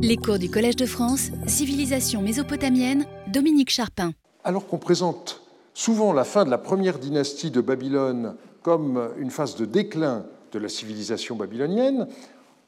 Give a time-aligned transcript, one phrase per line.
[0.00, 4.12] Les cours du Collège de France, Civilisation mésopotamienne, Dominique Charpin.
[4.44, 5.42] Alors qu'on présente
[5.74, 10.58] souvent la fin de la première dynastie de Babylone comme une phase de déclin de
[10.58, 12.06] la civilisation babylonienne,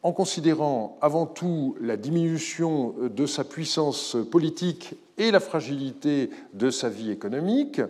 [0.03, 6.89] en considérant avant tout la diminution de sa puissance politique et la fragilité de sa
[6.89, 7.81] vie économique,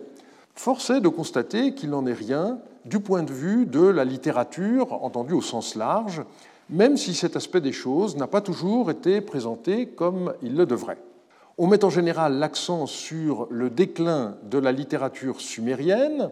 [0.55, 4.93] force est de constater qu'il n'en est rien du point de vue de la littérature
[5.03, 6.23] entendue au sens large,
[6.71, 10.97] même si cet aspect des choses n'a pas toujours été présenté comme il le devrait.
[11.57, 16.31] On met en général l'accent sur le déclin de la littérature sumérienne,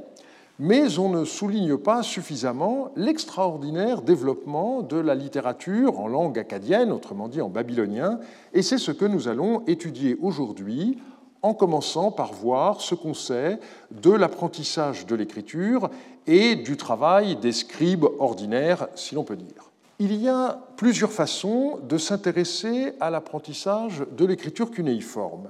[0.58, 7.28] mais on ne souligne pas suffisamment l'extraordinaire développement de la littérature en langue acadienne, autrement
[7.28, 8.20] dit en babylonien,
[8.54, 10.98] et c'est ce que nous allons étudier aujourd'hui
[11.42, 13.60] en commençant par voir ce qu'on sait
[13.92, 15.90] de l'apprentissage de l'écriture
[16.28, 19.69] et du travail des scribes ordinaires, si l'on peut dire.
[20.02, 25.50] Il y a plusieurs façons de s'intéresser à l'apprentissage de l'écriture cunéiforme.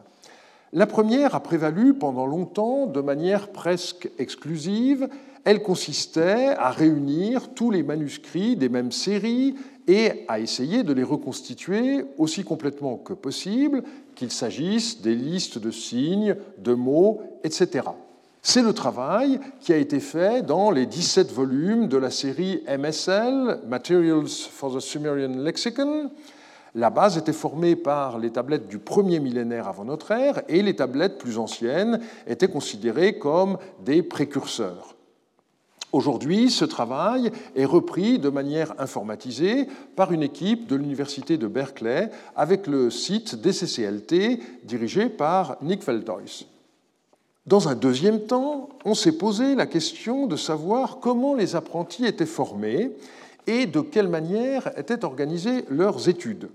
[0.73, 5.07] La première a prévalu pendant longtemps de manière presque exclusive.
[5.43, 9.53] Elle consistait à réunir tous les manuscrits des mêmes séries
[9.87, 13.83] et à essayer de les reconstituer aussi complètement que possible,
[14.15, 17.83] qu'il s'agisse des listes de signes, de mots, etc.
[18.41, 23.59] C'est le travail qui a été fait dans les 17 volumes de la série MSL,
[23.67, 26.09] Materials for the Sumerian Lexicon,
[26.75, 30.75] la base était formée par les tablettes du premier millénaire avant notre ère et les
[30.75, 34.95] tablettes plus anciennes étaient considérées comme des précurseurs.
[35.91, 42.11] Aujourd'hui, ce travail est repris de manière informatisée par une équipe de l'Université de Berkeley
[42.35, 46.45] avec le site DCCLT dirigé par Nick Feldhuis.
[47.49, 52.27] Dans un deuxième temps, on s'est posé la question de savoir comment les apprentis étaient
[52.27, 52.91] formés
[53.47, 56.49] et de quelle manière étaient organisées leurs études.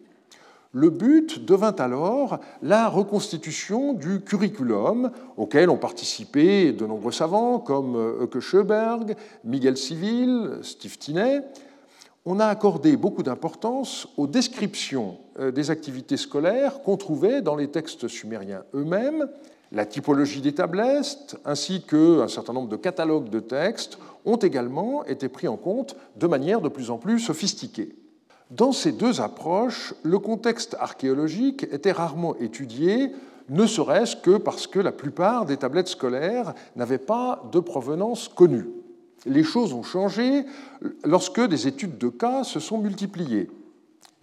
[0.71, 7.97] Le but devint alors la reconstitution du curriculum auquel ont participé de nombreux savants comme
[8.23, 11.41] Euke Schöberg, Miguel Civil, Steve Tinney.
[12.25, 17.67] On a accordé beaucoup d'importance aux descriptions euh, des activités scolaires qu'on trouvait dans les
[17.67, 19.29] textes sumériens eux-mêmes,
[19.75, 25.29] la typologie des tablettes, ainsi qu'un certain nombre de catalogues de textes ont également été
[25.29, 27.95] pris en compte de manière de plus en plus sophistiquée.
[28.51, 33.11] Dans ces deux approches, le contexte archéologique était rarement étudié,
[33.49, 38.69] ne serait-ce que parce que la plupart des tablettes scolaires n'avaient pas de provenance connue.
[39.27, 40.45] Les choses ont changé
[41.05, 43.51] lorsque des études de cas se sont multipliées.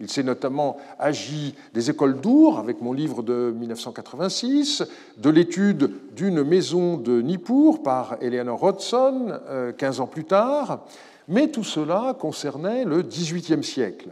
[0.02, 4.82] Il s'est notamment agi des écoles d'Our, avec mon livre de 1986,
[5.16, 9.38] de l'étude d'une maison de Nippur par Eleanor Hodgson,
[9.78, 10.86] 15 euh, ans plus tard,
[11.28, 14.10] mais tout cela concernait le XVIIIe siècle.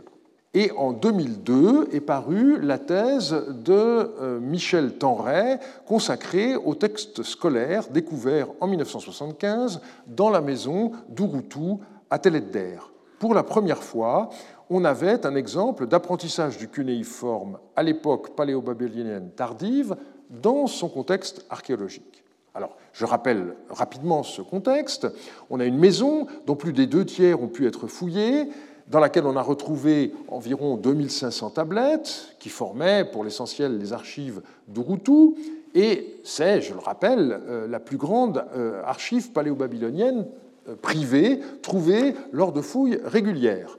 [0.55, 7.89] Et en 2002 est parue la thèse de euh, Michel Tenray consacrée aux textes scolaires
[7.89, 11.79] découverts en 1975 dans la maison d'Urutu
[12.11, 12.79] à Teledder.
[13.19, 14.31] Pour la première fois,
[14.71, 19.97] on avait un exemple d'apprentissage du cunéiforme à l'époque paléo-babylonienne tardive
[20.31, 22.23] dans son contexte archéologique.
[22.55, 25.09] Alors, je rappelle rapidement ce contexte.
[25.51, 28.49] On a une maison dont plus des deux tiers ont pu être fouillés,
[28.89, 35.35] dans laquelle on a retrouvé environ 2500 tablettes qui formaient pour l'essentiel les archives d'Urutu,
[35.75, 40.27] et c'est, je le rappelle, euh, la plus grande euh, archive paléo-babylonienne
[40.69, 43.79] euh, privée trouvée lors de fouilles régulières.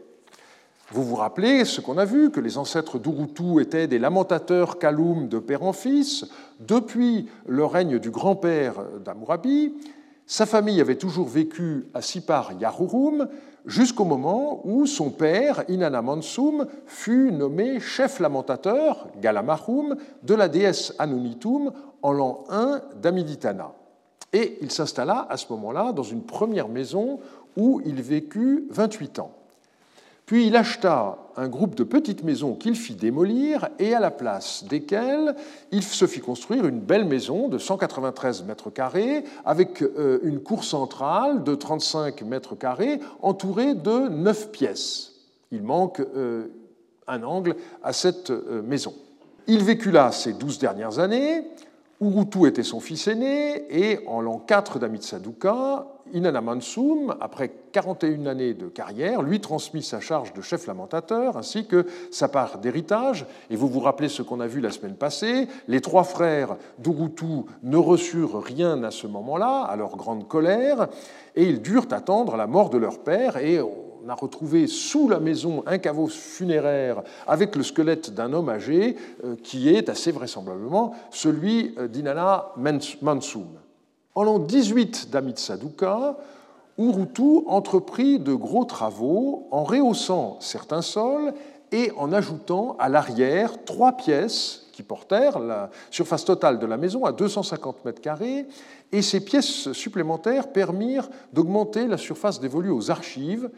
[0.93, 5.29] Vous vous rappelez ce qu'on a vu, que les ancêtres d'Urutu étaient des lamentateurs Kaloum
[5.29, 6.25] de père en fils,
[6.59, 9.73] depuis le règne du grand-père d'Amurabi.
[10.25, 13.29] Sa famille avait toujours vécu à Sipar Yahurum,
[13.65, 20.93] jusqu'au moment où son père, Inanna Mansum, fut nommé chef lamentateur, Galamahum, de la déesse
[20.99, 23.71] Anunitum en l'an 1 d'Amiditana.
[24.33, 27.19] Et il s'installa à ce moment-là dans une première maison
[27.55, 29.31] où il vécut 28 ans.
[30.31, 34.63] Puis il acheta un groupe de petites maisons qu'il fit démolir et à la place
[34.63, 35.35] desquelles
[35.73, 40.63] il se fit construire une belle maison de 193 mètres carrés avec euh, une cour
[40.63, 45.15] centrale de 35 mètres carrés entourée de neuf pièces.
[45.51, 46.47] Il manque euh,
[47.07, 48.93] un angle à cette euh, maison.
[49.47, 51.43] Il vécut là ces douze dernières années.
[51.99, 58.53] Urutu était son fils aîné et en l'an 4 d'Amitsaduka, Inanna Mansum, après 41 années
[58.53, 63.25] de carrière, lui transmit sa charge de chef lamentateur ainsi que sa part d'héritage.
[63.49, 67.45] Et vous vous rappelez ce qu'on a vu la semaine passée, les trois frères d'Urutu
[67.63, 70.87] ne reçurent rien à ce moment-là, à leur grande colère,
[71.35, 75.19] et ils durent attendre la mort de leur père et on a retrouvé sous la
[75.19, 80.93] maison un caveau funéraire avec le squelette d'un homme âgé euh, qui est assez vraisemblablement
[81.11, 83.60] celui euh, d'Inanna Mansoum.
[84.13, 86.17] En l'an 18 d'Amitsaduka,
[86.77, 91.33] Urutu entreprit de gros travaux en rehaussant certains sols
[91.71, 97.05] et en ajoutant à l'arrière trois pièces qui portèrent la surface totale de la maison
[97.05, 98.45] à 250 mètres carrés,
[98.91, 103.49] et ces pièces supplémentaires permirent d'augmenter la surface dévolue aux archives,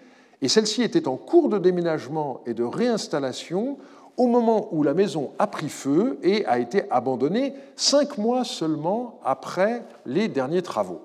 [0.41, 3.77] et celle-ci était en cours de déménagement et de réinstallation
[4.17, 9.19] au moment où la maison a pris feu et a été abandonnée cinq mois seulement
[9.23, 11.01] après les derniers travaux.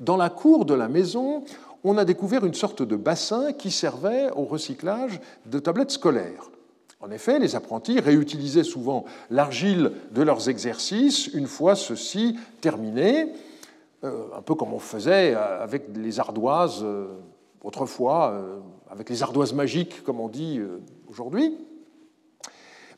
[0.00, 1.44] Dans la cour de la maison,
[1.84, 6.50] on a découvert une sorte de bassin qui servait au recyclage de tablettes scolaires.
[7.00, 13.32] En effet, les apprentis réutilisaient souvent l'argile de leurs exercices une fois ceux-ci terminés,
[14.04, 17.08] euh, un peu comme on faisait avec les ardoises euh,
[17.62, 18.58] autrefois, euh,
[18.88, 20.60] avec les ardoises magiques, comme on dit
[21.08, 21.56] aujourd'hui.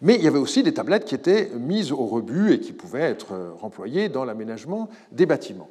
[0.05, 3.01] Mais il y avait aussi des tablettes qui étaient mises au rebut et qui pouvaient
[3.01, 5.71] être remployées dans l'aménagement des bâtiments.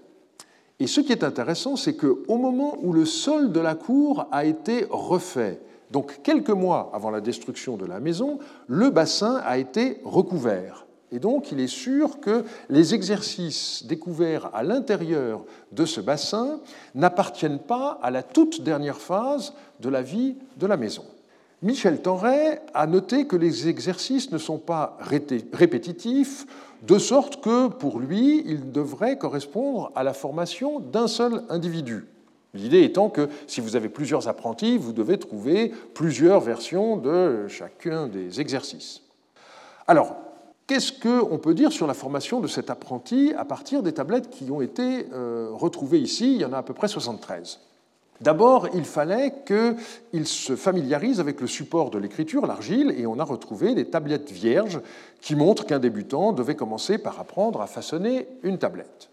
[0.79, 4.43] Et ce qui est intéressant, c'est qu'au moment où le sol de la cour a
[4.43, 5.59] été refait,
[5.91, 10.87] donc quelques mois avant la destruction de la maison, le bassin a été recouvert.
[11.11, 16.59] Et donc il est sûr que les exercices découverts à l'intérieur de ce bassin
[16.95, 21.03] n'appartiennent pas à la toute dernière phase de la vie de la maison.
[21.63, 26.45] Michel Tenray a noté que les exercices ne sont pas répétitifs,
[26.81, 32.05] de sorte que pour lui, ils devraient correspondre à la formation d'un seul individu.
[32.53, 38.07] L'idée étant que si vous avez plusieurs apprentis, vous devez trouver plusieurs versions de chacun
[38.07, 39.01] des exercices.
[39.87, 40.17] Alors,
[40.67, 44.51] qu'est-ce qu'on peut dire sur la formation de cet apprenti à partir des tablettes qui
[44.51, 46.35] ont été euh, retrouvées ici?
[46.35, 47.61] Il y en a à peu près 73.
[48.21, 53.23] D'abord, il fallait qu'il se familiarise avec le support de l'écriture, l'argile, et on a
[53.23, 54.79] retrouvé des tablettes vierges
[55.19, 59.09] qui montrent qu'un débutant devait commencer par apprendre à façonner une tablette.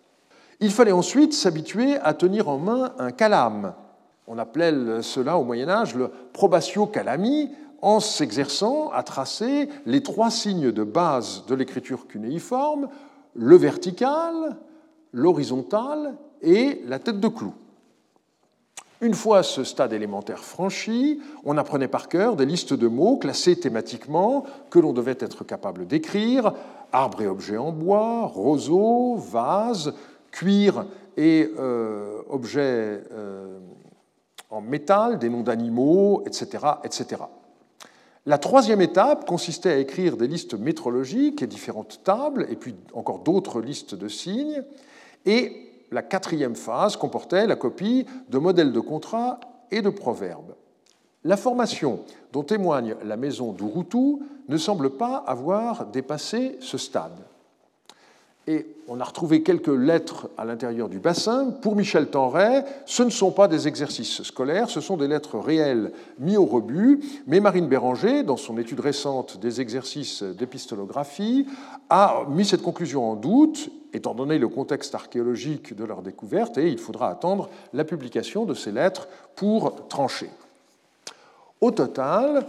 [0.60, 3.74] Il fallait ensuite s'habituer à tenir en main un calame.
[4.26, 7.50] On appelait cela au Moyen Âge le probatio calami,
[7.82, 12.88] en s'exerçant à tracer les trois signes de base de l'écriture cunéiforme,
[13.34, 14.56] le vertical,
[15.12, 17.54] l'horizontal et la tête de clou.
[19.02, 23.58] Une fois ce stade élémentaire franchi, on apprenait par cœur des listes de mots classés
[23.58, 26.52] thématiquement que l'on devait être capable d'écrire,
[26.92, 29.94] arbre et objets en bois, roseau, vase,
[30.30, 30.84] cuir
[31.16, 33.58] et euh, objets euh,
[34.50, 37.22] en métal, des noms d'animaux, etc., etc.
[38.26, 43.20] La troisième étape consistait à écrire des listes métrologiques et différentes tables, et puis encore
[43.20, 44.62] d'autres listes de signes.
[45.24, 49.40] Et la quatrième phase comportait la copie de modèles de contrats
[49.70, 50.54] et de proverbes.
[51.24, 52.00] La formation
[52.32, 57.18] dont témoigne la maison d'Urutu ne semble pas avoir dépassé ce stade.
[58.50, 61.52] Et on a retrouvé quelques lettres à l'intérieur du bassin.
[61.62, 65.92] Pour Michel Tenray, ce ne sont pas des exercices scolaires, ce sont des lettres réelles
[66.18, 66.98] mises au rebut.
[67.28, 71.46] Mais Marine Béranger, dans son étude récente des exercices d'épistolographie,
[71.90, 76.72] a mis cette conclusion en doute, étant donné le contexte archéologique de leur découverte, et
[76.72, 79.06] il faudra attendre la publication de ces lettres
[79.36, 80.28] pour trancher.
[81.60, 82.44] Au total,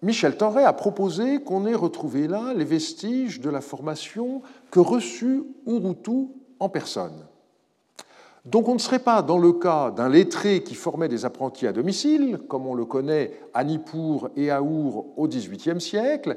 [0.00, 5.42] Michel Torret a proposé qu'on ait retrouvé là les vestiges de la formation que reçut
[5.66, 6.28] Urutu
[6.60, 7.26] en personne.
[8.44, 11.72] Donc on ne serait pas dans le cas d'un lettré qui formait des apprentis à
[11.72, 16.36] domicile, comme on le connaît à Nippur et à Our au XVIIIe siècle.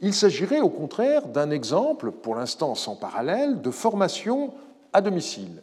[0.00, 4.54] Il s'agirait au contraire d'un exemple, pour l'instant sans parallèle, de formation
[4.92, 5.62] à domicile.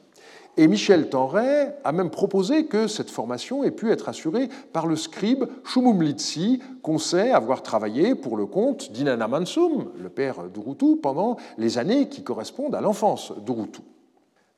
[0.60, 4.96] Et Michel Tenray a même proposé que cette formation ait pu être assurée par le
[4.96, 11.38] scribe Shumumlitsi, qu'on sait avoir travaillé pour le compte d'Inanna Mansum, le père d'Urutu, pendant
[11.60, 13.82] les années qui correspondent à l'enfance d'Urutu.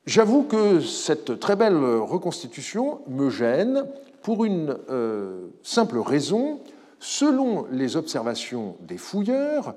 [0.06, 3.84] J'avoue que cette très belle reconstitution me gêne
[4.22, 6.62] pour une euh, simple raison.
[7.02, 9.76] Selon les observations des fouilleurs,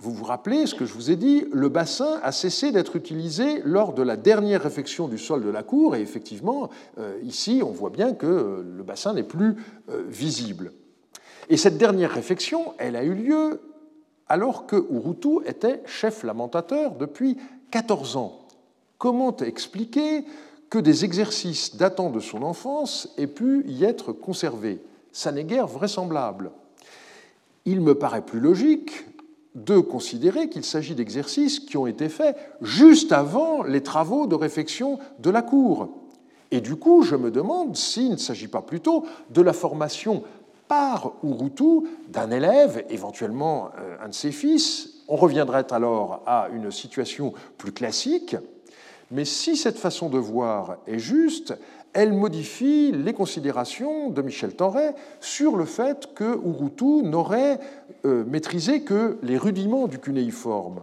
[0.00, 3.60] vous vous rappelez ce que je vous ai dit, le bassin a cessé d'être utilisé
[3.64, 7.70] lors de la dernière réfection du sol de la cour, et effectivement, euh, ici, on
[7.70, 9.56] voit bien que euh, le bassin n'est plus
[9.90, 10.72] euh, visible.
[11.50, 13.60] Et cette dernière réfection, elle a eu lieu
[14.26, 17.36] alors que Urutu était chef lamentateur depuis
[17.70, 18.40] 14 ans.
[18.96, 20.24] Comment expliquer
[20.70, 24.80] que des exercices datant de son enfance aient pu y être conservés?
[25.12, 26.52] Ça n'est guère vraisemblable.
[27.66, 29.04] Il me paraît plus logique
[29.54, 34.98] de considérer qu'il s'agit d'exercices qui ont été faits juste avant les travaux de réfection
[35.18, 35.88] de la Cour.
[36.50, 40.24] Et du coup, je me demande s'il ne s'agit pas plutôt de la formation
[40.68, 44.90] par Urutu d'un élève, éventuellement euh, un de ses fils.
[45.08, 48.36] On reviendrait alors à une situation plus classique.
[49.10, 51.54] Mais si cette façon de voir est juste,
[51.92, 57.58] elle modifie les considérations de Michel Tenray sur le fait que Urutu n'aurait
[58.04, 60.82] euh, maîtrisé que les rudiments du cunéiforme.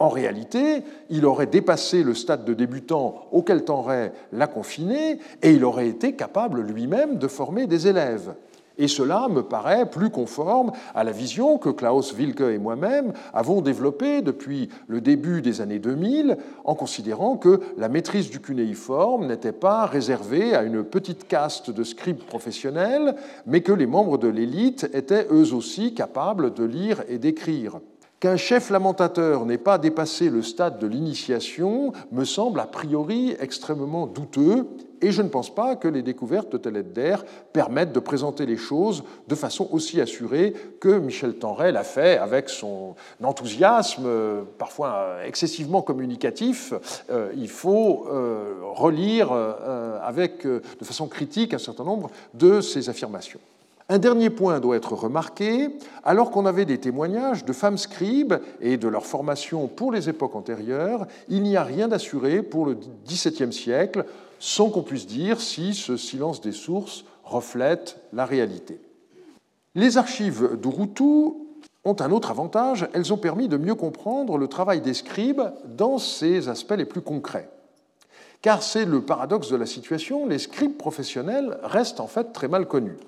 [0.00, 5.64] En réalité, il aurait dépassé le stade de débutant auquel Tenray l'a confiné et il
[5.64, 8.34] aurait été capable lui-même de former des élèves.
[8.78, 13.60] Et cela me paraît plus conforme à la vision que Klaus Wilke et moi-même avons
[13.60, 19.52] développée depuis le début des années 2000, en considérant que la maîtrise du cunéiforme n'était
[19.52, 23.16] pas réservée à une petite caste de scribes professionnels,
[23.46, 27.80] mais que les membres de l'élite étaient eux aussi capables de lire et d'écrire.
[28.20, 34.08] Qu'un chef lamentateur n'ait pas dépassé le stade de l'initiation me semble a priori extrêmement
[34.08, 34.66] douteux,
[35.00, 37.14] et je ne pense pas que les découvertes de Teledder
[37.52, 42.48] permettent de présenter les choses de façon aussi assurée que Michel Tenray l'a fait avec
[42.48, 44.08] son enthousiasme,
[44.58, 46.74] parfois excessivement communicatif.
[47.10, 52.88] Euh, il faut euh, relire euh, avec, de façon critique un certain nombre de ses
[52.88, 53.38] affirmations.
[53.90, 55.70] Un dernier point doit être remarqué,
[56.04, 60.36] alors qu'on avait des témoignages de femmes scribes et de leur formation pour les époques
[60.36, 62.76] antérieures, il n'y a rien d'assuré pour le
[63.06, 64.04] XVIIe siècle,
[64.38, 68.78] sans qu'on puisse dire si ce silence des sources reflète la réalité.
[69.74, 71.32] Les archives d'Urutu
[71.84, 75.96] ont un autre avantage, elles ont permis de mieux comprendre le travail des scribes dans
[75.96, 77.48] ses aspects les plus concrets.
[78.42, 82.68] Car c'est le paradoxe de la situation, les scribes professionnels restent en fait très mal
[82.68, 82.98] connus.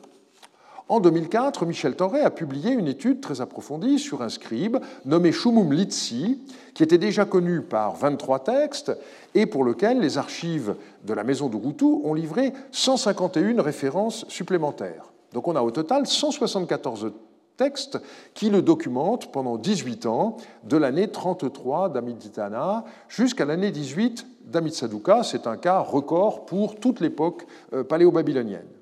[0.91, 5.73] En 2004, Michel Torré a publié une étude très approfondie sur un scribe nommé Shumum
[5.73, 6.41] Litsi,
[6.75, 8.91] qui était déjà connu par 23 textes
[9.37, 10.75] et pour lequel les archives
[11.07, 15.13] de la maison de Routou ont livré 151 références supplémentaires.
[15.33, 17.13] Donc on a au total 174
[17.57, 18.01] textes
[18.35, 25.23] qui le documentent pendant 18 ans, de l'année 33 d'Amiditana jusqu'à l'année 18 d'Amitsaduka.
[25.23, 28.80] C'est un cas record pour toute l'époque euh, paléo-babylonienne.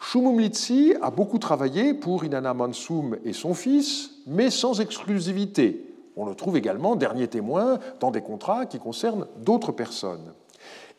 [0.00, 5.84] Shumumlitsi a beaucoup travaillé pour Inanna Mansoum et son fils, mais sans exclusivité.
[6.16, 10.32] On le trouve également dernier témoin dans des contrats qui concernent d'autres personnes.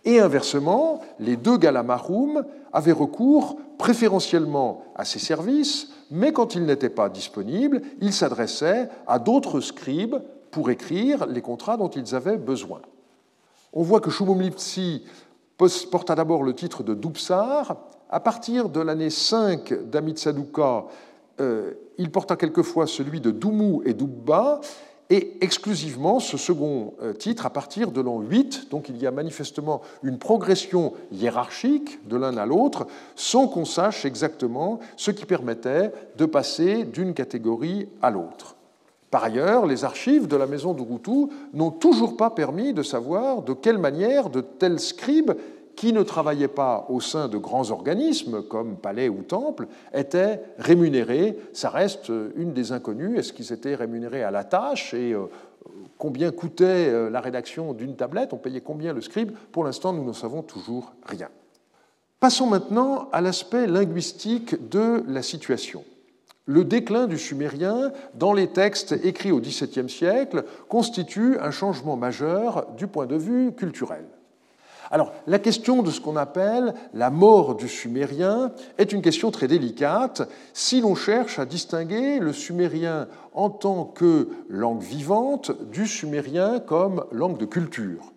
[0.06, 6.90] Et inversement, les deux Galamaroum avaient recours préférentiellement à ces services, mais quand ils n'étaient
[6.90, 10.18] pas disponibles, ils s'adressaient à d'autres scribes
[10.52, 12.82] pour écrire les contrats dont ils avaient besoin.
[13.74, 15.04] On voit que Shumumlitsi
[15.92, 17.76] porta d'abord le titre de Dupsar
[18.10, 20.86] à partir de l'année 5 d'Amitsaduka,
[21.40, 24.62] euh, il porta quelquefois celui de Doumou et Doubba,
[25.12, 28.70] et exclusivement ce second euh, titre à partir de l'an 8.
[28.70, 32.86] Donc il y a manifestement une progression hiérarchique de l'un à l'autre,
[33.16, 38.56] sans qu'on sache exactement ce qui permettait de passer d'une catégorie à l'autre.
[39.10, 43.54] Par ailleurs, les archives de la maison d'Urutu n'ont toujours pas permis de savoir de
[43.54, 45.34] quelle manière de tels scribes
[45.80, 51.38] qui ne travaillaient pas au sein de grands organismes comme palais ou temple étaient rémunérés.
[51.54, 53.18] Ça reste une des inconnues.
[53.18, 55.28] Est-ce qu'ils étaient rémunérés à la tâche et euh,
[55.98, 58.34] combien coûtait euh, la rédaction d'une tablette?
[58.34, 59.32] On payait combien le scribe?
[59.54, 61.30] Pour l'instant, nous n'en savons toujours rien.
[62.20, 65.86] Passons maintenant à l'aspect linguistique de la situation.
[66.44, 72.68] Le déclin du sumérien dans les textes écrits au XVIIe siècle constitue un changement majeur
[72.76, 74.04] du point de vue culturel.
[74.92, 79.48] Alors, la question de ce qu'on appelle la mort du sumérien est une question très
[79.48, 86.60] délicate si l'on cherche à distinguer le sumérien en tant que langue vivante du sumérien
[86.60, 88.12] comme langue de culture.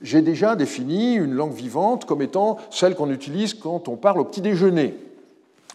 [0.00, 4.24] J'ai déjà défini une langue vivante comme étant celle qu'on utilise quand on parle au
[4.24, 4.94] petit déjeuner.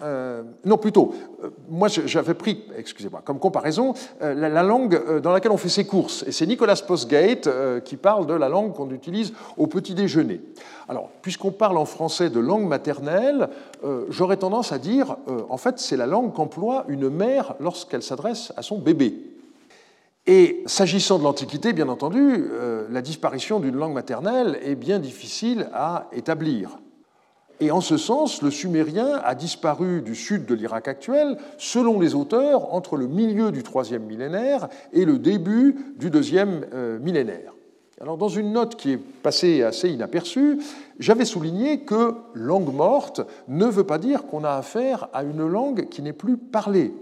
[0.03, 5.51] Euh, non, plutôt, euh, moi j'avais pris, excusez-moi, comme comparaison, euh, la, langue dans laquelle
[5.51, 6.24] on fait ses courses.
[6.27, 7.50] Et c'est Nicolas Postgate
[7.84, 10.41] qui parle de la langue qu'on utilise au petit déjeuner.
[10.89, 13.50] Alors, puisqu'on parle en français de langue maternelle,
[14.10, 15.17] j'aurais tendance à dire,
[15.50, 19.15] en fait, c'est la langue qu'emploie une mère lorsqu'elle s'adresse à son bébé.
[20.27, 22.46] Et s'agissant de l'Antiquité, bien entendu,
[22.89, 26.77] la disparition d'une langue maternelle est bien difficile à établir.
[27.62, 32.15] Et en ce sens, le sumérien a disparu du sud de l'Irak actuel, selon les
[32.15, 37.53] auteurs, entre le milieu du troisième millénaire et le début du deuxième euh, millénaire.
[38.01, 40.60] Alors, dans une note qui est passée assez inaperçue,
[40.98, 45.88] j'avais souligné que langue morte ne veut pas dire qu'on a affaire à une langue
[45.88, 46.96] qui n'est plus parlée.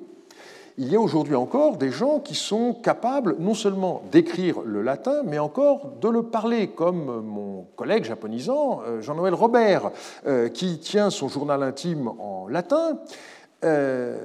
[0.80, 5.24] Il y a aujourd'hui encore des gens qui sont capables non seulement d'écrire le latin,
[5.26, 9.92] mais encore de le parler, comme mon collègue japonisant, euh, Jean-Noël Robert,
[10.26, 12.98] euh, qui tient son journal intime en latin.
[13.66, 14.18] Euh,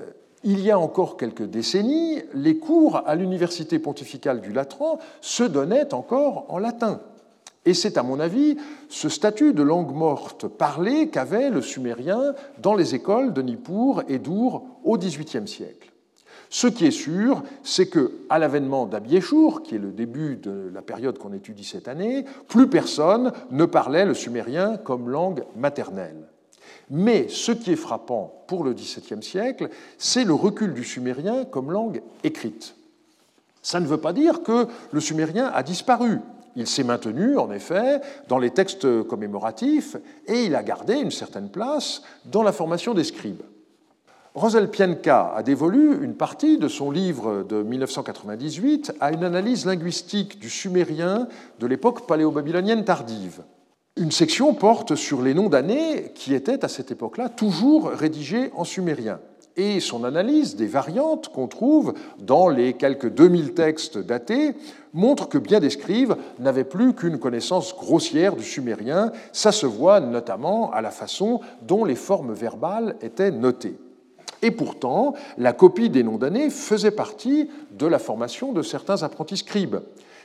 [0.44, 5.92] il y a encore quelques décennies, les cours à l'Université pontificale du Latran se donnaient
[5.92, 7.00] encore en latin.
[7.64, 8.58] Et c'est, à mon avis,
[8.88, 14.18] ce statut de langue morte parlée qu'avait le sumérien dans les écoles de Nippur et
[14.18, 15.93] d'Our au XVIIIe siècle.
[16.54, 20.82] Ce qui est sûr, c'est que, à l'avènement d'Abieshur, qui est le début de la
[20.82, 26.28] période qu'on étudie cette année, plus personne ne parlait le sumérien comme langue maternelle.
[26.90, 29.68] Mais ce qui est frappant pour le XVIIe siècle,
[29.98, 32.76] c'est le recul du sumérien comme langue écrite.
[33.60, 36.20] Ça ne veut pas dire que le sumérien a disparu.
[36.54, 39.96] Il s'est maintenu, en effet, dans les textes commémoratifs
[40.28, 43.42] et il a gardé une certaine place dans la formation des scribes.
[44.34, 50.40] Rosel Pienka a dévolu une partie de son livre de 1998 à une analyse linguistique
[50.40, 51.28] du sumérien
[51.60, 53.42] de l'époque paléo-babylonienne tardive.
[53.96, 58.64] Une section porte sur les noms d'années qui étaient à cette époque-là toujours rédigés en
[58.64, 59.20] sumérien
[59.56, 64.56] et son analyse des variantes qu'on trouve dans les quelques 2000 textes datés
[64.92, 69.12] montre que bien des scribes n'avaient plus qu'une connaissance grossière du sumérien.
[69.32, 73.76] Ça se voit notamment à la façon dont les formes verbales étaient notées.
[74.44, 79.38] Et pourtant, la copie des noms d'années faisait partie de la formation de certains apprentis
[79.38, 79.78] scribes.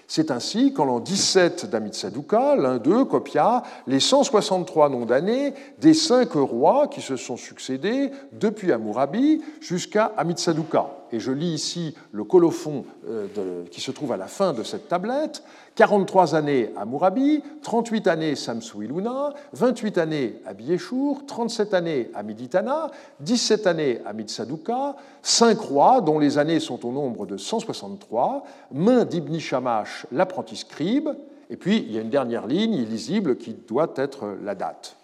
[0.10, 6.34] C'est ainsi qu'en l'an 17 d'Amitsaduka, l'un d'eux copia les 163 noms d'années des cinq
[6.34, 12.86] rois qui se sont succédés depuis Amurabi jusqu'à Amitsaduka et je lis ici le colophon
[13.08, 13.28] euh,
[13.72, 15.44] qui se trouve à la fin de cette tablette,
[15.76, 22.92] 43 années à Murabi, 38 années Samsuiluna, 28 années à Bieshur, 37 années à Miditana,
[23.22, 29.06] 17 années à Mitsaduka, 5 rois dont les années sont au nombre de 163, main
[29.06, 31.10] d'Ibni Shamash, l'apprenti scribe,
[31.50, 34.98] et puis il y a une dernière ligne illisible qui doit être la date.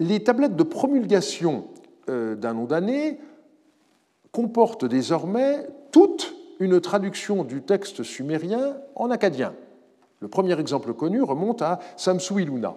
[0.00, 1.66] Les tablettes de promulgation
[2.08, 3.20] euh, d'un nom d'année
[4.32, 9.54] comporte désormais toute une traduction du texte sumérien en acadien.
[10.20, 12.76] Le premier exemple connu remonte à Samsu-Iluna.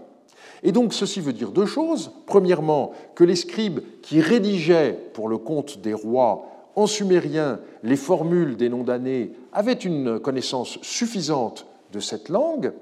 [0.64, 2.12] Et donc ceci veut dire deux choses.
[2.26, 8.58] Premièrement, que les scribes qui rédigeaient pour le compte des rois en sumérien les formules
[8.58, 12.74] des noms d'années avaient une connaissance suffisante de cette langue,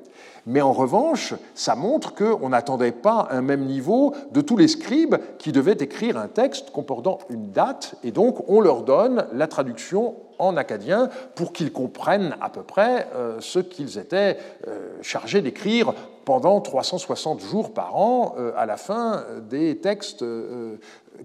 [0.46, 5.16] mais en revanche, ça montre qu'on n'attendait pas un même niveau de tous les scribes
[5.38, 10.16] qui devaient écrire un texte comportant une date, et donc on leur donne la traduction
[10.40, 15.94] en acadien pour qu'ils comprennent à peu près euh, ce qu'ils étaient euh, chargés d'écrire
[16.26, 20.26] pendant 360 jours par an euh, à la fin des textes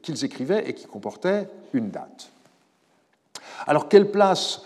[0.03, 2.31] qu'ils écrivaient et qui comportaient une date.
[3.67, 4.63] Alors quelle place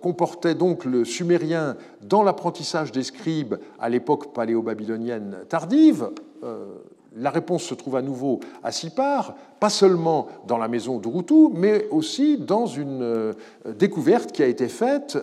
[0.00, 6.10] comportait donc le sumérien dans l'apprentissage des scribes à l'époque paléo-babylonienne tardive
[6.42, 6.66] euh,
[7.16, 11.88] La réponse se trouve à nouveau à Sipar, pas seulement dans la maison d'Urutu, mais
[11.90, 13.32] aussi dans une euh,
[13.78, 15.18] découverte qui a été faite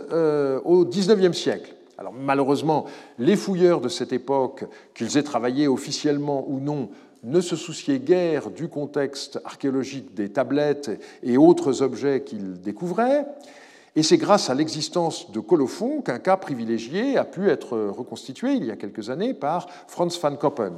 [0.65, 1.75] au XIXe siècle.
[1.97, 2.85] Alors malheureusement,
[3.19, 6.89] les fouilleurs de cette époque, qu'ils aient travaillé officiellement ou non,
[7.23, 10.91] ne se souciaient guère du contexte archéologique des tablettes
[11.23, 13.25] et autres objets qu'ils découvraient.
[13.95, 18.65] Et c'est grâce à l'existence de colophons qu'un cas privilégié a pu être reconstitué il
[18.65, 20.73] y a quelques années par Franz van Koppen.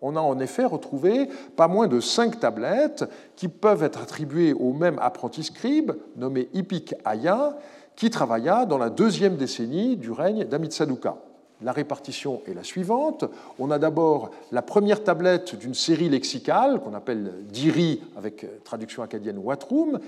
[0.00, 3.04] On a en effet retrouvé pas moins de cinq tablettes
[3.36, 7.56] qui peuvent être attribuées au même apprenti scribe nommé Ipik Aya,
[7.96, 11.16] qui travailla dans la deuxième décennie du règne d'Amitsaduka.
[11.62, 13.24] La répartition est la suivante.
[13.58, 19.38] On a d'abord la première tablette d'une série lexicale qu'on appelle Diri avec traduction acadienne
[19.38, 19.98] Watrum,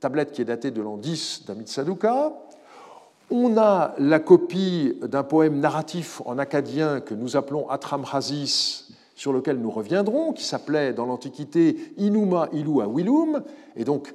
[0.00, 2.32] tablette qui est datée de l'an 10 d'Amit Saduka.
[3.30, 9.58] On a la copie d'un poème narratif en acadien que nous appelons Atramhasis, sur lequel
[9.58, 13.42] nous reviendrons, qui s'appelait dans l'Antiquité Inuma Ilu Awilum,
[13.76, 14.14] et donc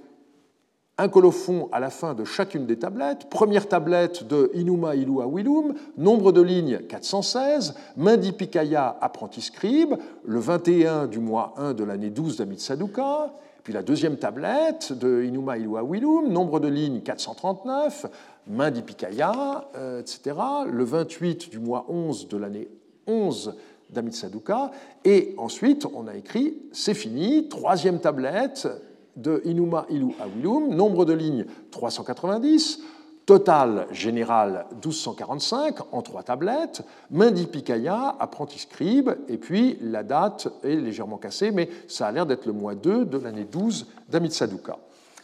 [0.98, 3.30] un colophon à la fin de chacune des tablettes.
[3.30, 10.40] Première tablette de Inuma Ilu Awilum, nombre de lignes 416, Mindi Pikaya, apprenti scribe, le
[10.40, 13.34] 21 du mois 1 de l'année 12 d'Amit Saduka.
[13.66, 18.06] Puis la deuxième tablette de Inuma Ilua Wilum, nombre de lignes 439,
[18.46, 20.36] main d'Ipikaya, euh, etc.
[20.72, 22.70] Le 28 du mois 11 de l'année
[23.08, 23.56] 11
[23.90, 24.70] d'Amitsaduka.
[25.04, 28.68] Et ensuite, on a écrit C'est fini, troisième tablette
[29.16, 32.84] de Inuma Ilu Awilum, nombre de lignes 390,
[33.26, 40.76] Total général 1245 en trois tablettes, Mindi Pikaya, apprenti scribe, et puis la date est
[40.76, 44.78] légèrement cassée, mais ça a l'air d'être le mois 2 de l'année 12 d'Amitsaduka.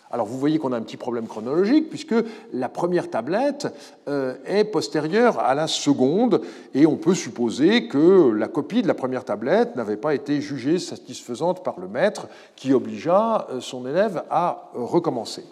[0.10, 2.16] Alors vous voyez qu'on a un petit problème chronologique puisque
[2.54, 3.68] la première tablette
[4.10, 6.42] euh, est postérieure à la seconde
[6.74, 10.80] et on peut supposer que la copie de la première tablette n'avait pas été jugée
[10.80, 15.46] satisfaisante par le maître qui obligea euh, son élève à recommencer.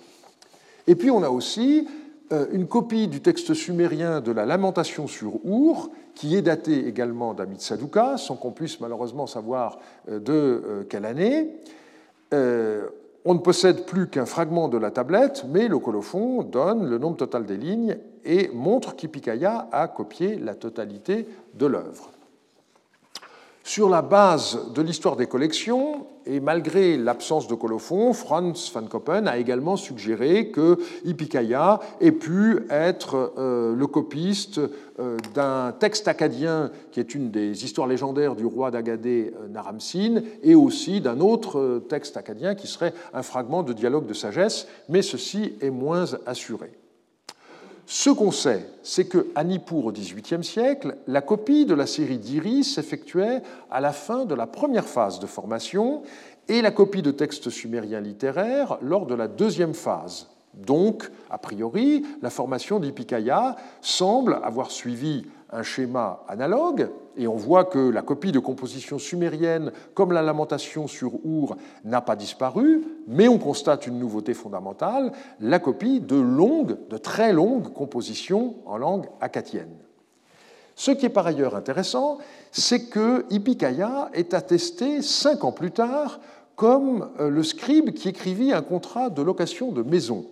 [0.87, 1.87] Et puis on a aussi
[2.51, 8.17] une copie du texte sumérien de la Lamentation sur Our, qui est datée également d'Amitsaduka,
[8.17, 11.55] sans qu'on puisse malheureusement savoir de quelle année.
[12.31, 17.17] On ne possède plus qu'un fragment de la tablette, mais le colophon donne le nombre
[17.17, 22.11] total des lignes et montre qu'Ipikaya a copié la totalité de l'œuvre.
[23.69, 29.27] Sur la base de l'histoire des collections, et malgré l'absence de colophon, Franz van Koppen
[29.27, 34.59] a également suggéré que Ipikaya ait pu être euh, le copiste
[34.99, 40.23] euh, d'un texte acadien qui est une des histoires légendaires du roi d'Agadé euh, Naramsin,
[40.41, 45.03] et aussi d'un autre texte acadien qui serait un fragment de dialogue de sagesse, mais
[45.03, 46.78] ceci est moins assuré.
[47.91, 52.75] Ce qu'on sait, c'est qu'à Nippur au XVIIIe siècle, la copie de la série d'Iris
[52.75, 56.03] s'effectuait à la fin de la première phase de formation
[56.47, 60.27] et la copie de textes sumériens littéraires lors de la deuxième phase.
[60.53, 67.65] Donc, a priori, la formation d'Ipikaya semble avoir suivi un schéma analogue, et on voit
[67.65, 73.27] que la copie de composition sumérienne, comme la lamentation sur Our, n'a pas disparu, mais
[73.27, 79.07] on constate une nouveauté fondamentale, la copie de longues, de très longues compositions en langue
[79.21, 79.75] akatienne.
[80.75, 82.19] Ce qui est par ailleurs intéressant,
[82.51, 86.21] c'est que Ipikaya est attesté cinq ans plus tard
[86.55, 90.25] comme euh, le scribe qui écrivit un contrat de location de maison.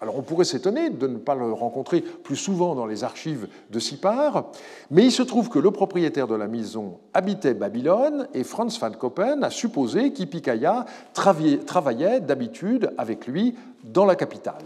[0.00, 3.78] Alors on pourrait s'étonner de ne pas le rencontrer plus souvent dans les archives de
[3.78, 4.50] Sipar,
[4.90, 8.90] mais il se trouve que le propriétaire de la maison habitait Babylone et Franz van
[8.90, 13.54] Koppen a supposé qu'Ipikaya travaillait d'habitude avec lui
[13.84, 14.64] dans la capitale.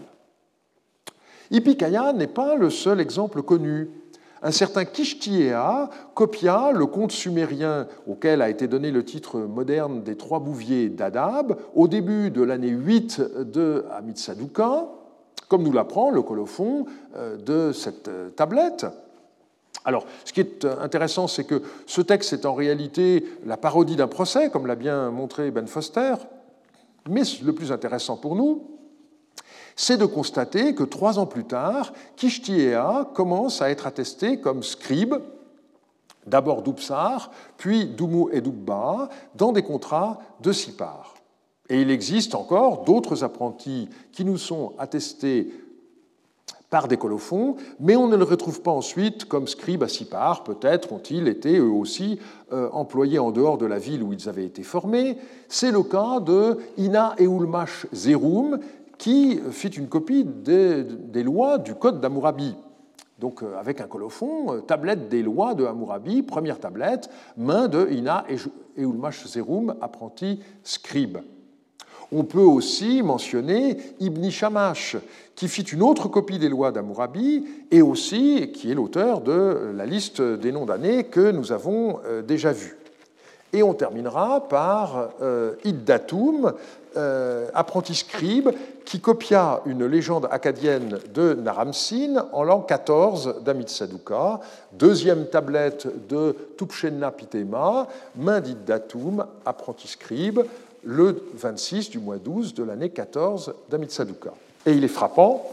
[1.53, 3.89] Ipikaya n'est pas le seul exemple connu.
[4.43, 10.17] Un certain Kishtiea copia le conte sumérien auquel a été donné le titre moderne des
[10.17, 14.89] Trois Bouviers d'Adab au début de l'année 8 de Amitsaduka
[15.51, 16.87] comme nous l'apprend le colophon
[17.17, 18.87] euh, de cette euh, tablette.
[19.85, 23.97] Alors, ce qui est euh, intéressant, c'est que ce texte est en réalité la parodie
[23.97, 26.15] d'un procès, comme l'a bien montré Ben Foster.
[27.09, 28.63] Mais le plus intéressant pour nous,
[29.75, 35.17] c'est de constater que trois ans plus tard, Kishtiea commence à être attesté comme scribe,
[36.27, 41.15] d'abord d'Upsar, puis d'Umu et d'Ubba, dans des contrats de Sipar.
[41.71, 45.53] Et il existe encore d'autres apprentis qui nous sont attestés
[46.69, 50.45] par des colophons, mais on ne les retrouve pas ensuite comme scribes à Sipar.
[50.45, 52.19] Peut-être ont-ils été eux aussi
[52.53, 55.17] euh, employés en dehors de la ville où ils avaient été formés.
[55.49, 58.61] C'est le cas de Ina Eulmash Zerum,
[58.99, 62.55] qui fit une copie des, lois du Code d'Amourabi.
[63.19, 67.89] Donc euh, avec un colophon, euh, tablette des lois de Hammurabi, première tablette, main de
[67.91, 68.25] Ina
[68.79, 71.19] Eulmash Zerum, apprenti scribe.
[72.13, 74.97] On peut aussi mentionner Ibn Shamash,
[75.37, 79.87] qui fit une autre copie des lois d'Amourabi et aussi qui est l'auteur de la
[79.87, 82.77] liste des noms d'années que nous avons euh, déjà vue.
[83.53, 86.53] Et on terminera par euh, Iddatum,
[86.97, 88.51] euh, apprenti scribe,
[88.85, 94.41] qui copia une légende acadienne de Naramsin en l'an 14 d'Amitsaduka,
[94.73, 100.41] deuxième tablette de Tupchenna Pitema, main d'Iddatum, apprenti scribe,
[100.83, 104.33] le 26 du mois 12 de l'année 14 d'Amitsaduka.
[104.67, 105.45] Et il est frappant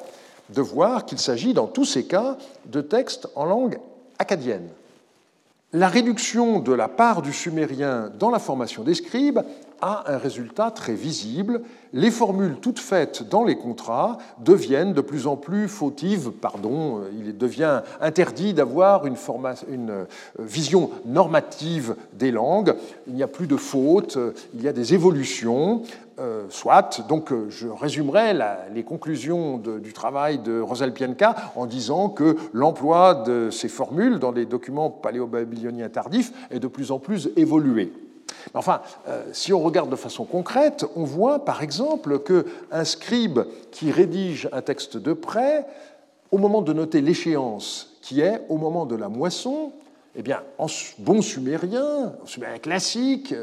[0.50, 3.80] de voir qu'il s'agit dans tous ces cas de textes en langue
[4.20, 4.68] acadienne.
[5.74, 9.40] La réduction de la part du sumérien dans la formation des scribes
[9.82, 11.62] a un résultat très visible.
[11.94, 17.38] Les formules toutes faites dans les contrats deviennent de plus en plus fautives, pardon, il
[17.38, 19.16] devient interdit d'avoir une,
[19.90, 20.06] euh,
[20.40, 22.76] vision normative des langues,
[23.08, 24.18] il n'y a plus de fautes,
[24.54, 25.84] il y a des évolutions,
[26.20, 27.08] euh, soit.
[27.08, 28.34] Donc euh, je résumerai
[28.74, 34.32] les conclusions du travail de Rosel Pienka en disant que l'emploi de ces formules dans
[34.32, 37.92] les documents paléo-babyloniens tardifs est de plus en plus évolué.
[38.54, 43.40] Enfin, euh, si on regarde de façon concrète, on voit par exemple qu'un scribe
[43.72, 45.66] qui rédige un texte de près,
[46.32, 49.72] au moment de noter l'échéance qui est au moment de la moisson,
[50.16, 50.68] eh bien, en
[51.00, 53.34] bon sumérien, en sumérien classique,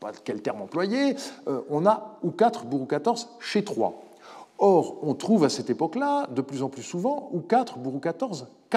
[0.00, 1.14] pas quel terme employer,
[1.46, 4.02] euh, on a ou 4 bourg 14 chez 3.
[4.58, 8.46] Or, on trouve à cette époque-là, de plus en plus souvent, ou 4 bourg 14
[8.70, 8.76] K,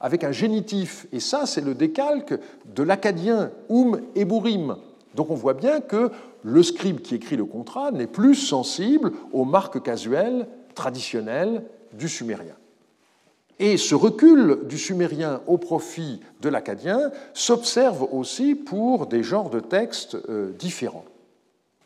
[0.00, 1.06] avec un génitif.
[1.12, 2.34] Et ça, c'est le décalque
[2.66, 4.76] de l'acadien um et bourim.
[5.18, 6.12] Donc on voit bien que
[6.44, 12.54] le scribe qui écrit le contrat n'est plus sensible aux marques casuelles traditionnelles du sumérien.
[13.58, 19.58] Et ce recul du sumérien au profit de l'acadien s'observe aussi pour des genres de
[19.58, 21.04] textes euh, différents.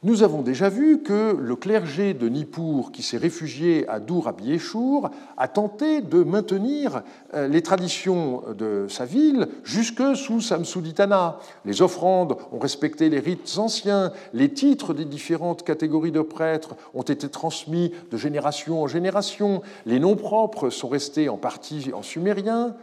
[0.05, 5.11] Nous avons déjà vu que le clergé de Nippur, qui s'est réfugié à Dur Abieshour,
[5.37, 7.03] a tenté de maintenir
[7.35, 11.39] euh, les traditions de sa ville jusque sous Samsuditana.
[11.65, 17.03] Les offrandes ont respecté les rites anciens, les titres des différentes catégories de prêtres ont
[17.03, 22.75] été transmis de génération en génération, les noms propres sont restés en partie en sumérien,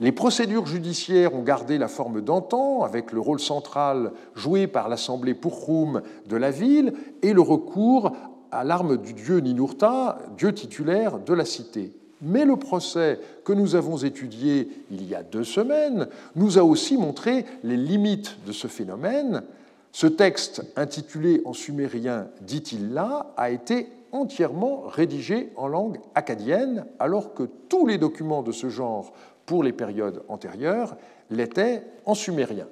[0.00, 5.34] les procédures judiciaires ont gardé la forme d'antan, avec le rôle central joué par l'assemblée
[5.34, 8.12] Purhum de la ville et le recours
[8.52, 11.92] à l'arme du dieu Ninurta, dieu titulaire de la cité.
[12.22, 16.96] Mais le procès que nous avons étudié il y a deux semaines nous a aussi
[16.96, 19.42] montré les limites de ce phénomène.
[19.90, 27.34] Ce texte, intitulé en sumérien Dit-il là, a été entièrement rédigé en langue acadienne, alors
[27.34, 29.12] que tous les documents de ce genre
[29.48, 30.94] pour les périodes antérieures,
[31.30, 32.66] l'était en sumérien.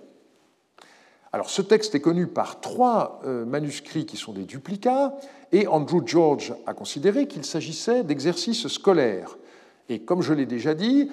[1.33, 5.17] Alors, ce texte est connu par trois euh, manuscrits qui sont des duplicats,
[5.53, 9.39] et Andrew George a considéré qu'il s'agissait d'exercices scolaires.
[9.89, 11.11] Et comme je l'ai déjà dit,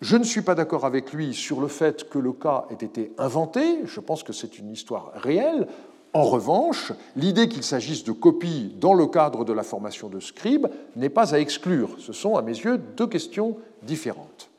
[0.00, 3.12] je ne suis pas d'accord avec lui sur le fait que le cas ait été
[3.18, 5.66] inventé, je pense que c'est une histoire réelle.
[6.12, 10.68] En revanche, l'idée qu'il s'agisse de copies dans le cadre de la formation de scribe
[10.94, 11.96] n'est pas à exclure.
[11.98, 14.51] Ce sont, à mes yeux, deux questions différentes.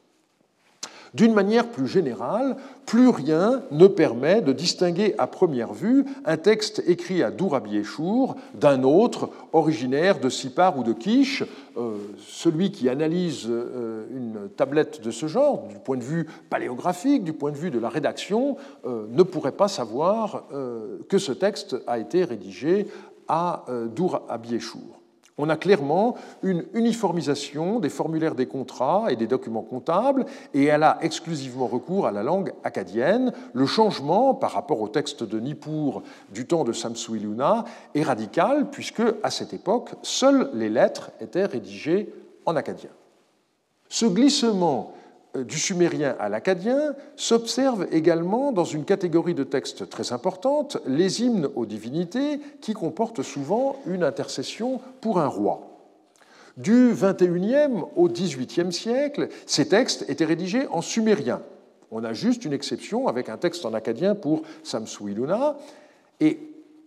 [1.14, 6.82] D'une manière plus générale, plus rien ne permet de distinguer à première vue un texte
[6.88, 11.44] écrit à Dourabiéchour d'un autre originaire de Sipar ou de Quiche.
[11.78, 17.24] Euh, celui qui analyse euh, une tablette de ce genre, du point de vue paléographique,
[17.24, 20.46] du point de vue de la rédaction, euh, ne pourrait pas savoir
[21.10, 22.88] que ce texte a été rédigé
[23.28, 25.03] à Dourabiéchour
[25.38, 30.84] on a clairement une uniformisation des formulaires des contrats et des documents comptables, et elle
[30.84, 33.34] a exclusivement recours à la langue acadienne.
[33.54, 37.66] Le changement par rapport au texte de Nippur du temps de Samsuiluna
[37.96, 42.14] est radical, puisque à cette époque, seules les lettres étaient rédigées
[42.46, 42.92] en acadien.
[43.90, 44.94] Ce glissement
[45.36, 51.48] du sumérien à l'acadien s'observe également dans une catégorie de textes très importante, les hymnes
[51.56, 55.74] aux divinités, qui comportent souvent une intercession pour un roi.
[56.56, 61.42] Du XXIe au XVIIIe siècle, ces textes étaient rédigés en sumérien.
[61.90, 65.58] On a juste une exception avec un texte en acadien pour Samsuiluna.
[66.20, 66.40] Et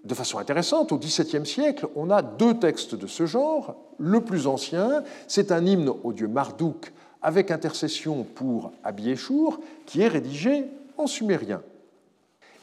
[0.05, 3.75] de façon intéressante, au XVIIe siècle, on a deux textes de ce genre.
[3.99, 10.09] Le plus ancien, c'est un hymne au dieu Marduk avec intercession pour Abiéchour, qui est
[10.09, 10.65] rédigé
[10.97, 11.63] en sumérien.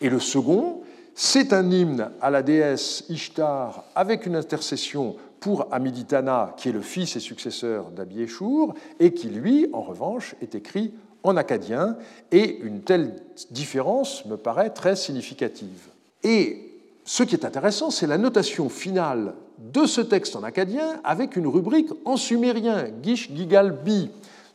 [0.01, 0.81] Et le second,
[1.15, 6.81] c'est un hymne à la déesse Ishtar avec une intercession pour Amiditana, qui est le
[6.81, 11.97] fils et successeur d'Abiéchour, et qui, lui, en revanche, est écrit en acadien,
[12.31, 13.15] et une telle
[13.51, 15.89] différence me paraît très significative.
[16.23, 16.69] Et
[17.05, 21.47] ce qui est intéressant, c'est la notation finale de ce texte en acadien avec une
[21.47, 23.83] rubrique en sumérien, Gish Gigal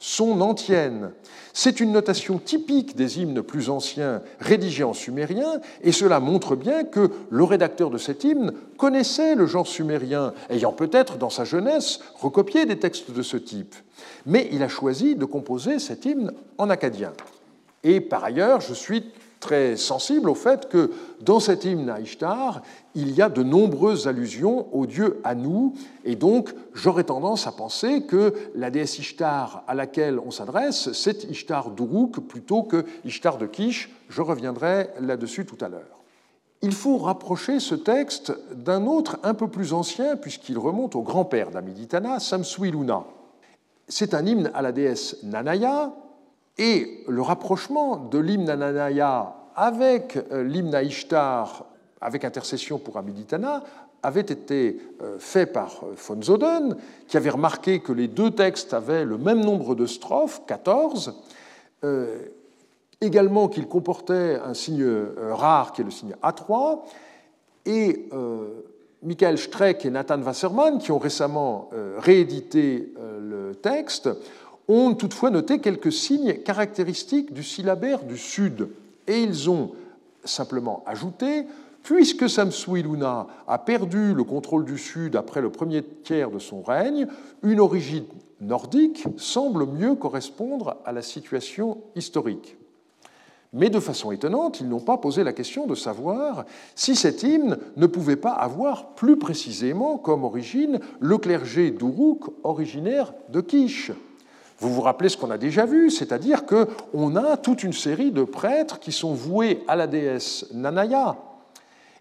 [0.01, 1.11] Bi, sont antiennes.
[1.53, 6.85] C'est une notation typique des hymnes plus anciens rédigés en sumérien, et cela montre bien
[6.85, 11.99] que le rédacteur de cet hymne connaissait le genre sumérien, ayant peut-être dans sa jeunesse
[12.15, 13.75] recopié des textes de ce type.
[14.25, 17.13] Mais il a choisi de composer cet hymne en acadien.
[17.83, 19.05] Et par ailleurs, je suis
[19.41, 22.63] très sensible au fait que dans cet hymne à Ishtar,
[22.95, 25.73] il y a de nombreuses allusions au dieu Anu,
[26.05, 31.25] et donc j'aurais tendance à penser que la déesse Ishtar à laquelle on s'adresse, c'est
[31.25, 33.91] Ishtar d'Uruk plutôt que Ishtar de Kish.
[34.09, 36.03] Je reviendrai là-dessus tout à l'heure.
[36.61, 41.51] Il faut rapprocher ce texte d'un autre un peu plus ancien, puisqu'il remonte au grand-père
[41.51, 43.05] d'Amiditana, Samsuiluna.
[43.87, 45.93] C'est un hymne à la déesse Nanaya,
[46.59, 51.65] et le rapprochement de l'hymne à Nanaya avec euh, l'hymne Ishtar,
[52.01, 53.65] avec intercession pour Amiditana,
[54.05, 56.77] avait été euh, fait par euh, von Zoden,
[57.09, 61.15] qui avait remarqué que les deux textes avaient le même nombre de strophes, 14,
[63.01, 64.85] également qu'ils comportaient un signe
[65.31, 66.81] rare qui est le signe A3,
[67.67, 68.09] et
[69.05, 74.09] Michael Streck et Nathan Wasserman, qui ont récemment réédité le texte,
[74.69, 78.69] ont toutefois noté quelques signes caractéristiques du syllabaire du Sud.
[79.07, 79.73] Et ils ont
[80.25, 81.47] simplement ajouté
[81.89, 87.07] Puisque Samsuiluna a perdu le contrôle du Sud après le premier tiers de son règne,
[87.43, 88.05] une origine
[88.43, 92.57] nordique semble mieux correspondre à la situation historique.
[93.55, 97.57] Mais de façon étonnante, ils n'ont pas posé la question de savoir si cet hymne
[97.79, 103.93] ne pouvait pas avoir plus précisément comme origine le clergé d'Uruk originaire de Kish.
[104.61, 108.25] Vous vous rappelez ce qu'on a déjà vu, c'est-à-dire qu'on a toute une série de
[108.25, 111.17] prêtres qui sont voués à la déesse Nanaya.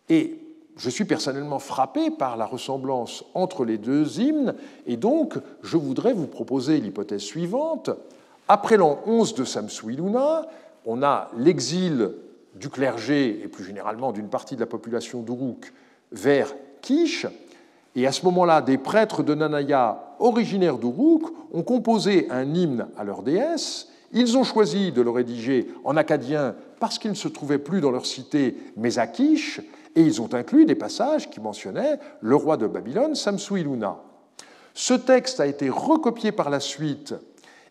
[0.09, 0.39] Et
[0.77, 6.13] je suis personnellement frappé par la ressemblance entre les deux hymnes, et donc je voudrais
[6.13, 7.91] vous proposer l'hypothèse suivante.
[8.47, 10.47] Après l'an 11 de Samsuiluna,
[10.85, 12.11] on a l'exil
[12.55, 15.73] du clergé et plus généralement d'une partie de la population d'Uruk
[16.11, 17.27] vers Kish.
[17.95, 21.23] Et à ce moment-là, des prêtres de Nanaya originaires d'Uruk
[21.53, 23.87] ont composé un hymne à leur déesse.
[24.13, 27.91] Ils ont choisi de le rédiger en acadien parce qu'il ne se trouvait plus dans
[27.91, 29.61] leur cité, mais à Kish,
[29.95, 33.97] et ils ont inclus des passages qui mentionnaient le roi de Babylone, Samsuiluna.
[34.73, 37.15] Ce texte a été recopié par la suite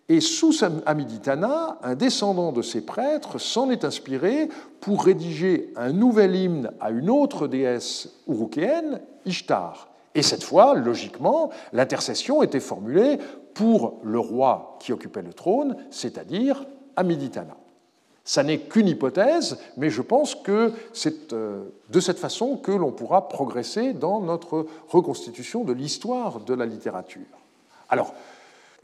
[0.08, 0.54] et sous
[0.86, 4.48] Amiditana, un descendant de ces prêtres s'en est inspiré
[4.80, 9.88] pour rédiger un nouvel hymne à une autre déesse urukéenne, Ishtar.
[10.16, 13.18] Et cette fois, logiquement, l'intercession était formulée
[13.52, 16.64] pour le roi qui occupait le trône, c'est-à-dire
[16.96, 17.54] Amiditana.
[18.24, 22.92] Ça n'est qu'une hypothèse, mais je pense que c'est euh, de cette façon que l'on
[22.92, 27.20] pourra progresser dans notre reconstitution de l'histoire de la littérature.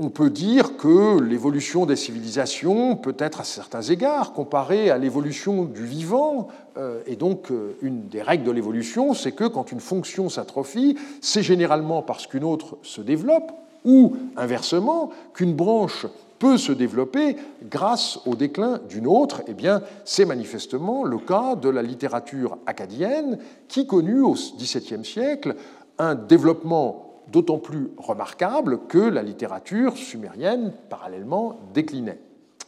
[0.03, 5.63] On peut dire que l'évolution des civilisations peut être à certains égards comparée à l'évolution
[5.65, 9.79] du vivant, euh, et donc euh, une des règles de l'évolution, c'est que quand une
[9.79, 13.53] fonction s'atrophie, c'est généralement parce qu'une autre se développe,
[13.85, 16.07] ou inversement, qu'une branche
[16.41, 17.37] peut se développer
[17.71, 23.39] grâce au déclin d'une autre, eh bien, c'est manifestement le cas de la littérature acadienne
[23.69, 25.55] qui connut au XVIIe siècle
[25.99, 32.21] un développement d'autant plus remarquable que la littérature sumérienne, parallèlement, déclinait.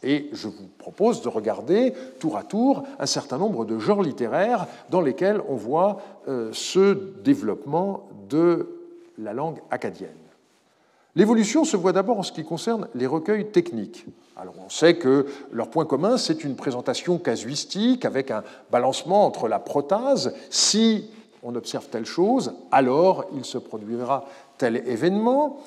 [0.03, 4.67] Et je vous propose de regarder tour à tour un certain nombre de genres littéraires
[4.89, 8.67] dans lesquels on voit euh, ce développement de
[9.17, 10.09] la langue acadienne.
[11.15, 14.05] L'évolution se voit d'abord en ce qui concerne les recueils techniques.
[14.35, 19.47] Alors on sait que leur point commun, c'est une présentation casuistique avec un balancement entre
[19.47, 20.35] la protase.
[20.49, 21.09] Si
[21.41, 24.25] on observe telle chose, alors il se produira
[24.57, 25.59] tel événement.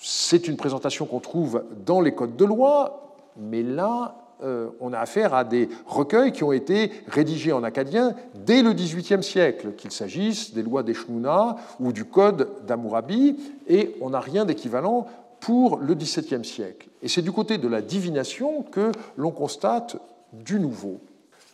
[0.00, 4.98] C'est une présentation qu'on trouve dans les codes de loi, mais là, euh, on a
[4.98, 9.90] affaire à des recueils qui ont été rédigés en acadien dès le XVIIIe siècle, qu'il
[9.90, 13.36] s'agisse des lois d'Eshnouna ou du code d'Amourabi,
[13.66, 15.06] et on n'a rien d'équivalent
[15.40, 16.88] pour le XVIIe siècle.
[17.02, 19.96] Et c'est du côté de la divination que l'on constate
[20.32, 21.00] du nouveau.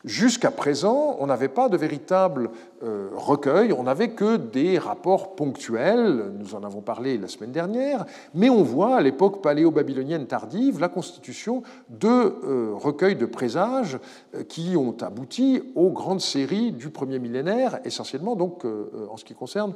[0.05, 2.51] Jusqu'à présent, on n'avait pas de véritable
[2.83, 8.05] euh, recueil, on n'avait que des rapports ponctuels, nous en avons parlé la semaine dernière,
[8.35, 13.99] mais on voit à l'époque paléo-babylonienne tardive la constitution de euh, recueils de présages
[14.35, 18.67] euh, qui ont abouti aux grandes séries du premier millénaire, essentiellement donc
[19.11, 19.73] en ce qui concerne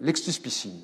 [0.00, 0.80] l'extispicine.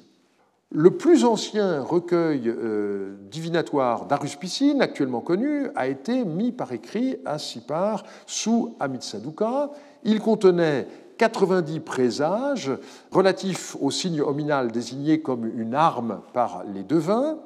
[0.74, 7.38] Le plus ancien recueil euh, divinatoire d'Aruspicine, actuellement connu, a été mis par écrit à
[7.38, 9.70] Sipar sous Amitsaduka.
[10.04, 12.72] Il contenait 90 présages
[13.10, 17.36] relatifs au signe hominal désigné comme une arme par les devins.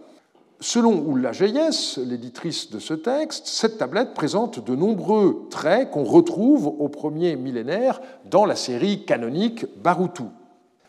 [0.60, 6.68] Selon Ulla Geyes, l'éditrice de ce texte, cette tablette présente de nombreux traits qu'on retrouve
[6.68, 10.22] au premier millénaire dans la série canonique Barutu.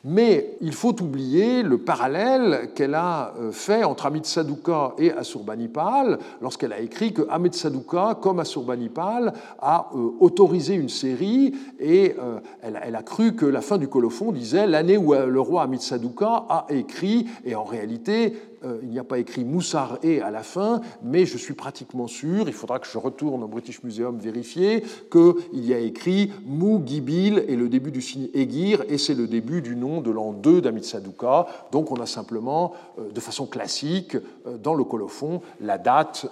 [0.04, 6.74] Mais il faut oublier le parallèle qu'elle a euh, fait entre Amitsaduka et Assurbanipal lorsqu'elle
[6.74, 13.04] a écrit que Amitsaduka, comme Assurbanipal, a euh, autorisé une série et euh, elle a
[13.04, 17.56] cru que la fin du colophon disait l'année où le roi Amitsaduka a écrit, et
[17.56, 18.34] en réalité,
[18.64, 22.08] euh, il n'y a pas écrit Moussar et à la fin, mais je suis pratiquement
[22.08, 26.82] sûr, il faudra que je retourne au British Museum vérifier, qu'il y a écrit Mou
[26.84, 30.34] Gibil et le début du signe Egir, et c'est le début du nom de l'an
[30.34, 31.46] 2 d'Amitsaduka.
[31.72, 36.26] Donc on a simplement, euh, de façon classique, euh, dans le colophon, la date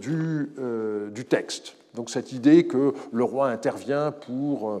[0.00, 0.50] du,
[1.12, 1.74] du texte.
[1.94, 4.80] Donc cette idée que le roi intervient pour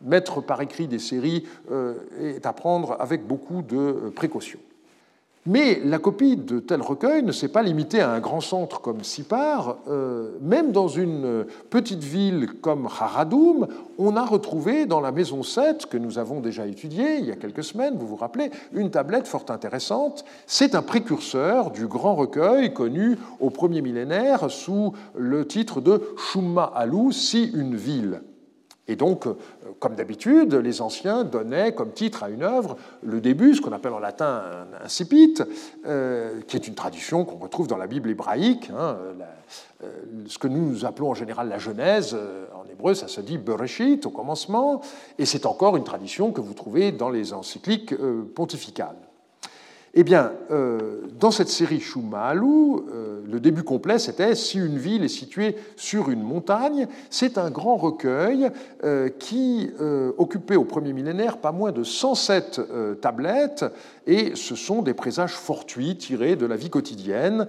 [0.00, 1.44] mettre par écrit des séries
[2.20, 4.58] est à prendre avec beaucoup de précautions.
[5.46, 9.04] Mais la copie de tel recueil ne s'est pas limitée à un grand centre comme
[9.04, 9.76] Sipar.
[9.88, 15.86] Euh, même dans une petite ville comme Haradoum, on a retrouvé dans la maison 7,
[15.86, 19.28] que nous avons déjà étudiée il y a quelques semaines, vous vous rappelez, une tablette
[19.28, 20.24] fort intéressante.
[20.46, 26.72] C'est un précurseur du grand recueil connu au premier millénaire sous le titre de Shumma
[26.74, 28.20] Alou, si une ville.
[28.88, 29.34] Et donc, euh,
[29.80, 33.92] comme d'habitude, les anciens donnaient comme titre à une œuvre le début, ce qu'on appelle
[33.92, 34.42] en latin
[34.80, 35.34] un incipit,
[35.86, 38.70] euh, qui est une tradition qu'on retrouve dans la Bible hébraïque.
[38.70, 38.96] Hein,
[39.82, 39.88] euh,
[40.26, 42.16] ce que nous appelons en général la Genèse,
[42.54, 44.80] en hébreu, ça se dit Bereshit au commencement,
[45.18, 47.94] et c'est encore une tradition que vous trouvez dans les encycliques
[48.34, 48.96] pontificales.
[49.98, 55.02] Eh bien, euh, dans cette série Shumalu, euh, le début complet, c'était Si une ville
[55.02, 56.86] est située sur une montagne.
[57.08, 58.50] C'est un grand recueil
[58.84, 59.70] euh, qui
[60.18, 62.60] occupait au premier millénaire pas moins de 107
[63.00, 63.64] tablettes,
[64.06, 67.46] et ce sont des présages fortuits tirés de la vie quotidienne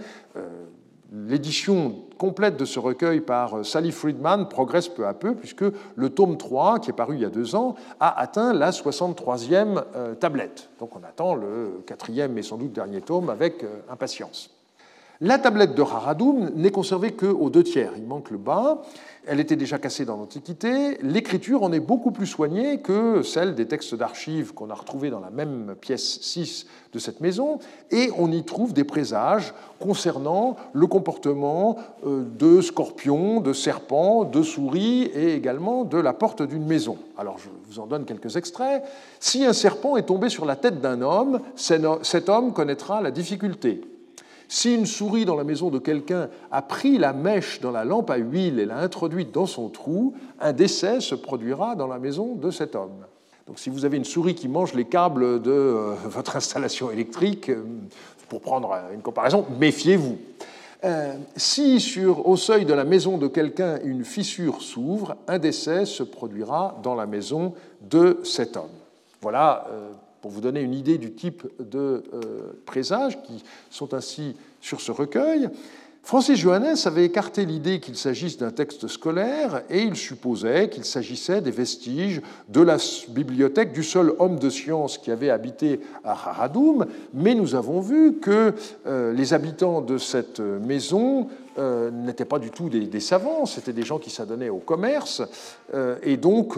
[1.12, 5.64] L'édition complète de ce recueil par Sally Friedman progresse peu à peu, puisque
[5.96, 9.84] le tome 3, qui est paru il y a deux ans, a atteint la 63e
[9.96, 10.70] euh, tablette.
[10.80, 14.57] Donc on attend le quatrième et sans doute dernier tome avec euh, impatience.
[15.20, 18.84] La tablette de Raradoum n'est conservée qu'aux deux tiers, il manque le bas.
[19.26, 21.00] Elle était déjà cassée dans l'Antiquité.
[21.02, 25.20] L'écriture en est beaucoup plus soignée que celle des textes d'archives qu'on a retrouvés dans
[25.20, 27.58] la même pièce 6 de cette maison,
[27.90, 34.44] et on y trouve des présages concernant le comportement euh, de scorpions, de serpents, de
[34.44, 37.00] souris et également de la porte d'une maison.
[37.18, 38.84] Alors je vous en donne quelques extraits.
[39.20, 43.82] Si un serpent est tombé sur la tête d'un homme, cet homme connaîtra la difficulté.
[44.50, 48.10] Si une souris dans la maison de quelqu'un a pris la mèche dans la lampe
[48.10, 52.36] à huile et l'a introduite dans son trou, un décès se produira dans la maison
[52.36, 53.06] de cet homme.
[53.46, 57.50] Donc si vous avez une souris qui mange les câbles de euh, votre installation électrique,
[57.50, 57.64] euh,
[58.30, 60.18] pour prendre une comparaison, méfiez-vous.
[60.84, 65.86] Euh, si sur, au seuil de la maison de quelqu'un une fissure s'ouvre, un décès
[65.86, 68.66] se produira dans la maison de cet homme.
[69.22, 69.66] Voilà
[70.28, 74.92] pour vous donner une idée du type de euh, présages qui sont ainsi sur ce
[74.92, 75.48] recueil.
[76.04, 81.40] Francis Johannes avait écarté l'idée qu'il s'agisse d'un texte scolaire et il supposait qu'il s'agissait
[81.40, 82.76] des vestiges de la
[83.08, 88.16] bibliothèque du seul homme de science qui avait habité à Haradoum, mais nous avons vu
[88.16, 88.54] que
[88.86, 93.84] euh, les habitants de cette maison euh, n'étaient pas du tout des, savants, c'était des
[93.84, 95.22] gens qui s'adonnaient au commerce,
[96.04, 96.58] et donc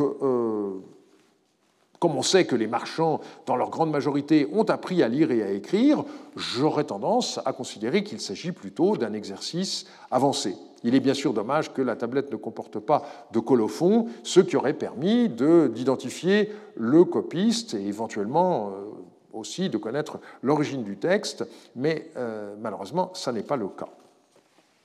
[1.99, 5.43] comme on sait que les marchands, dans leur grande majorité, ont appris à lire et
[5.43, 6.03] à écrire,
[6.35, 10.55] j'aurais tendance à considérer qu'il s'agit plutôt d'un exercice avancé.
[10.83, 14.55] Il est bien sûr dommage que la tablette ne comporte pas de colophon, ce qui
[14.55, 18.85] aurait permis d'identifier le copiste et éventuellement euh,
[19.33, 21.45] aussi de connaître l'origine du texte,
[21.75, 23.89] mais euh, malheureusement, ça n'est pas le cas.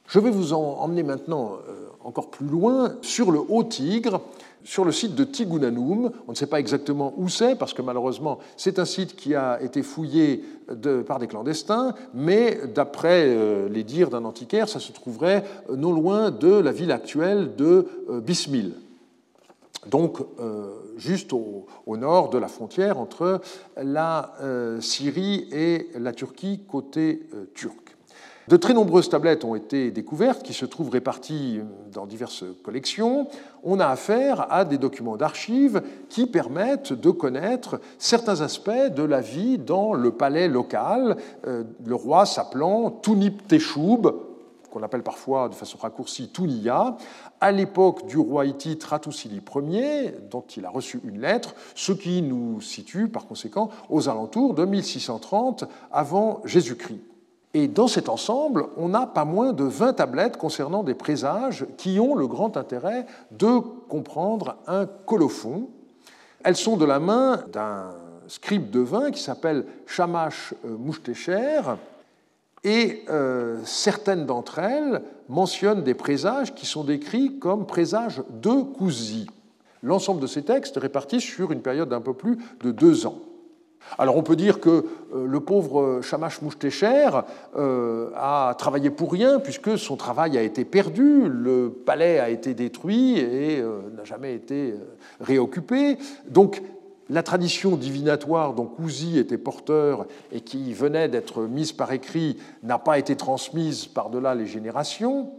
[0.06, 4.20] Je vais vous en emmener maintenant euh, encore plus loin sur le Haut-Tigre,
[4.62, 6.10] sur le site de Tigunanum.
[6.28, 9.60] On ne sait pas exactement où c'est, parce que malheureusement, c'est un site qui a
[9.62, 10.44] été fouillé
[11.06, 15.92] par des clandestins, mais d'après euh, les dires d'un antiquaire, ça se trouverait euh, non
[15.92, 17.86] loin de la ville actuelle de
[18.22, 18.74] Bismil.
[19.86, 20.18] Donc,
[20.96, 23.42] juste au, nord de la frontière entre
[23.76, 24.32] la
[24.80, 27.94] Syrie et la Turquie, côté turc.
[28.46, 33.26] De très nombreuses tablettes ont été découvertes qui se trouvent réparties dans diverses collections.
[33.62, 35.80] On a affaire à des documents d'archives
[36.10, 41.16] qui permettent de connaître certains aspects de la vie dans le palais local,
[41.46, 44.14] euh, le roi s'appelant Tunip Teshoub,
[44.70, 46.98] qu'on appelle parfois de façon raccourcie Tunia,
[47.40, 49.40] à l'époque du roi hittite Ratusili
[49.70, 54.52] Ier, dont il a reçu une lettre, ce qui nous situe par conséquent aux alentours
[54.52, 57.13] de 1630 avant Jésus-Christ.
[57.54, 62.00] Et dans cet ensemble, on n'a pas moins de 20 tablettes concernant des présages qui
[62.00, 65.68] ont le grand intérêt de comprendre un colophon.
[66.42, 67.92] Elles sont de la main d'un
[68.26, 71.60] scribe de vin qui s'appelle Shamash euh, Mouchtecher,
[72.64, 79.26] et euh, certaines d'entre elles mentionnent des présages qui sont décrits comme présages de Kouzi.
[79.82, 83.18] L'ensemble de ces textes répartis sur une période d'un peu plus de deux ans.
[83.98, 87.10] Alors on peut dire que euh, le pauvre Shamash Mouchtecher
[87.56, 92.54] euh, a travaillé pour rien puisque son travail a été perdu, le palais a été
[92.54, 94.74] détruit et euh, n'a jamais été
[95.20, 95.98] réoccupé.
[96.28, 96.62] Donc
[97.10, 102.78] la tradition divinatoire dont Kouzi était porteur et qui venait d'être mise par écrit n'a
[102.78, 105.30] pas été transmise par-delà les générations.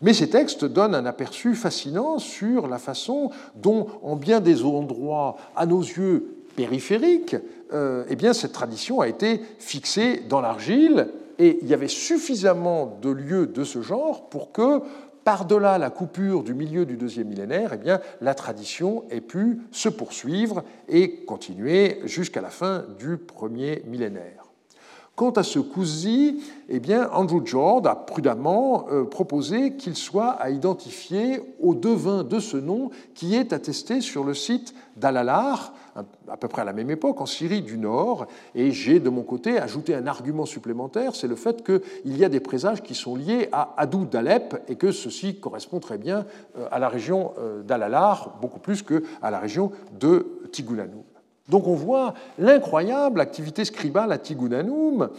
[0.00, 5.36] Mais ces textes donnent un aperçu fascinant sur la façon dont, en bien des endroits,
[5.56, 7.36] à nos yeux périphériques,
[7.72, 11.08] euh, eh bien, cette tradition a été fixée dans l'argile
[11.38, 14.80] et il y avait suffisamment de lieux de ce genre pour que,
[15.24, 19.88] par-delà la coupure du milieu du deuxième millénaire, eh bien, la tradition ait pu se
[19.88, 24.39] poursuivre et continuer jusqu'à la fin du premier millénaire.
[25.20, 26.40] Quant à ce Kuzi,
[26.70, 32.40] eh bien, Andrew Jord a prudemment euh, proposé qu'il soit à identifier au devin de
[32.40, 35.74] ce nom qui est attesté sur le site d'Alalar,
[36.26, 38.28] à peu près à la même époque, en Syrie du Nord.
[38.54, 42.30] Et j'ai, de mon côté, ajouté un argument supplémentaire, c'est le fait qu'il y a
[42.30, 46.24] des présages qui sont liés à Adou d'Alep et que ceci correspond très bien
[46.56, 51.02] euh, à la région euh, d'Alalar, beaucoup plus qu'à la région de Tigunanum.
[51.50, 55.10] Donc on voit l'incroyable activité scribale à Tigunanum,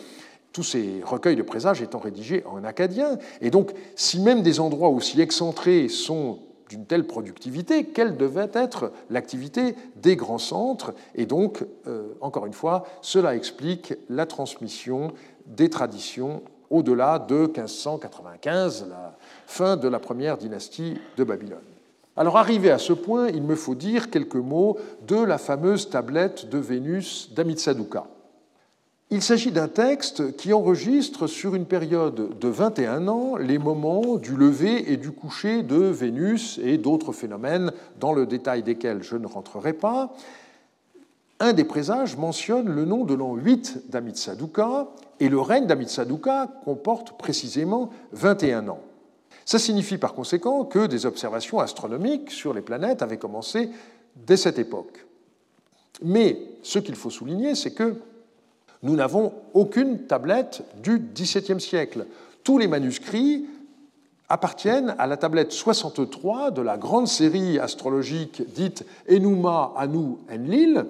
[0.53, 3.17] tous ces recueils de présages étant rédigés en acadien.
[3.41, 8.91] Et donc, si même des endroits aussi excentrés sont d'une telle productivité, quelle devait être
[9.09, 10.93] l'activité des grands centres?
[11.15, 15.11] Et donc, euh, encore une fois, cela explique la transmission
[15.45, 21.59] des traditions au-delà de 1595, la fin de la première dynastie de Babylone.
[22.21, 26.49] Alors arrivé à ce point, il me faut dire quelques mots de la fameuse tablette
[26.49, 28.05] de Vénus d'Amitsaduka.
[29.09, 34.35] Il s'agit d'un texte qui enregistre sur une période de 21 ans les moments du
[34.35, 39.25] lever et du coucher de Vénus et d'autres phénomènes dans le détail desquels je ne
[39.25, 40.13] rentrerai pas.
[41.39, 47.17] Un des présages mentionne le nom de l'an 8 d'Amitsaduka et le règne d'Amitsaduka comporte
[47.17, 48.81] précisément 21 ans.
[49.51, 53.69] Ça signifie par conséquent que des observations astronomiques sur les planètes avaient commencé
[54.15, 55.05] dès cette époque.
[56.01, 57.95] Mais ce qu'il faut souligner, c'est que
[58.81, 62.05] nous n'avons aucune tablette du XVIIe siècle.
[62.45, 63.45] Tous les manuscrits
[64.29, 70.85] appartiennent à la tablette 63 de la grande série astrologique dite Enuma Anu Enlil,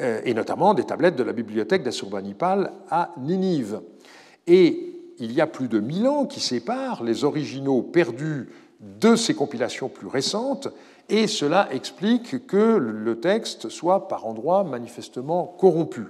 [0.00, 3.80] euh, et notamment des tablettes de la bibliothèque d'Assurbanipal à Ninive.
[5.18, 8.48] Il y a plus de mille ans qui séparent les originaux perdus
[8.80, 10.68] de ces compilations plus récentes,
[11.08, 16.06] et cela explique que le texte soit par endroits manifestement corrompu.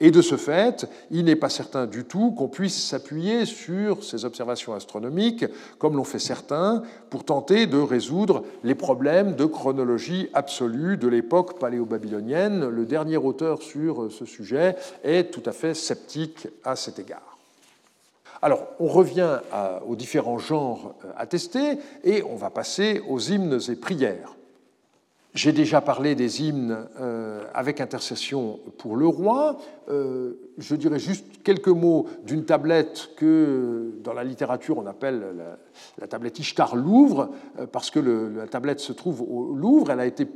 [0.00, 4.24] Et de ce fait, il n'est pas certain du tout qu'on puisse s'appuyer sur ces
[4.24, 5.44] observations astronomiques,
[5.78, 11.58] comme l'ont fait certains, pour tenter de résoudre les problèmes de chronologie absolue de l'époque
[11.58, 12.68] paléo-babylonienne.
[12.68, 17.37] Le dernier auteur sur ce sujet est tout à fait sceptique à cet égard.
[18.40, 19.40] Alors, on revient
[19.86, 24.36] aux différents genres euh, attestés et on va passer aux hymnes et prières.
[25.34, 29.58] J'ai déjà parlé des hymnes euh, avec intercession pour le roi.
[29.88, 35.22] Euh, je dirais juste quelques mots d'une tablette que dans la littérature on appelle
[36.00, 37.30] la, tablette Ishtar Louvre,
[37.72, 39.90] parce que la tablette se trouve au Louvre.
[39.90, 40.26] Elle a été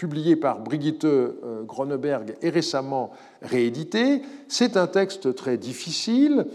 [0.00, 1.06] publiée par Brigitte
[1.66, 3.10] Groneberg et récemment
[3.42, 4.22] réédité.
[4.48, 6.46] C'est un texte très difficile.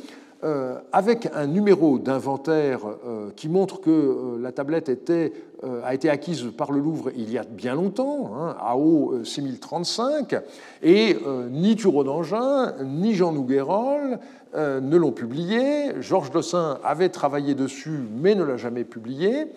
[0.46, 6.46] Euh, avec un numéro d'inventaire euh, qui montre que euh, la tablette a été acquise
[6.56, 10.36] par le Louvre il y a bien longtemps, hein, AO 6035,
[10.84, 11.18] et
[11.50, 14.20] ni Thureau d'Angin, ni Jean Nouguerol
[14.56, 16.00] ne l'ont publié.
[16.02, 19.48] Georges Dossin avait travaillé dessus, mais ne l'a jamais publié.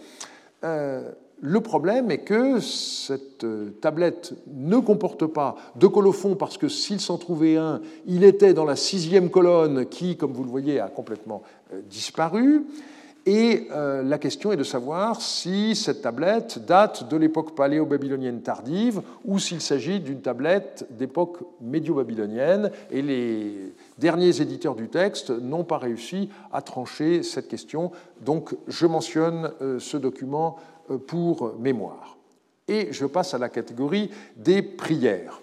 [1.41, 7.01] Le problème est que cette euh, tablette ne comporte pas de colophon parce que s'il
[7.01, 10.89] s'en trouvait un, il était dans la sixième colonne qui, comme vous le voyez, a
[10.89, 12.64] complètement euh, disparu.
[13.24, 19.03] Et euh, la question est de savoir si cette tablette date de l'époque paléo-babylonienne tardive
[19.24, 22.70] ou s'il s'agit d'une tablette d'époque médio-babylonienne.
[23.99, 27.92] Derniers éditeurs du texte n'ont pas réussi à trancher cette question.
[28.20, 30.57] Donc je mentionne ce document
[31.07, 32.16] pour mémoire.
[32.68, 35.40] Et je passe à la catégorie des prières.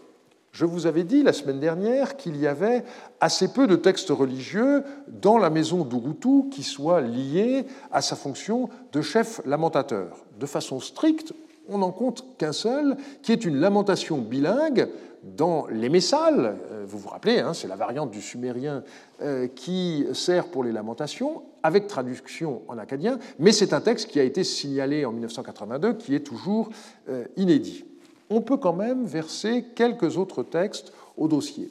[0.51, 2.85] Je vous avais dit la semaine dernière qu'il y avait
[3.19, 8.69] assez peu de textes religieux dans la maison d'Urutu qui soient liés à sa fonction
[8.93, 10.15] de chef lamentateur.
[10.39, 11.33] De façon stricte,
[11.69, 14.87] on n'en compte qu'un seul, qui est une lamentation bilingue
[15.23, 16.57] dans les messales.
[16.71, 18.83] Euh, vous vous rappelez, hein, c'est la variante du sumérien
[19.21, 24.19] euh, qui sert pour les lamentations, avec traduction en acadien, mais c'est un texte qui
[24.19, 26.69] a été signalé en 1982, qui est toujours
[27.09, 27.85] euh, inédit.
[28.29, 31.69] On peut quand même verser quelques autres textes au dossier.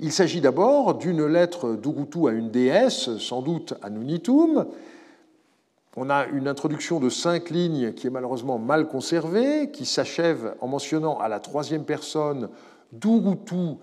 [0.00, 4.66] Il s'agit d'abord d'une lettre d'Urutu à une déesse, sans doute à Nunitum.
[5.96, 10.68] On a une introduction de cinq lignes qui est malheureusement mal conservée, qui s'achève en
[10.68, 12.48] mentionnant à la troisième personne
[12.92, 13.76] d'Urutu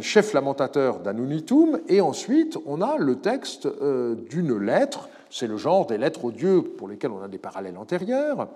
[0.00, 5.86] chef lamentateur d'Anunitum, et ensuite on a le texte euh, d'une lettre, c'est le genre
[5.86, 8.48] des lettres aux dieux pour lesquelles on a des parallèles antérieurs,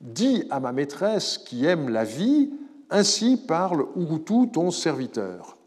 [0.00, 2.50] Dis à ma maîtresse qui aime la vie,
[2.88, 5.58] ainsi parle Urutu, ton serviteur.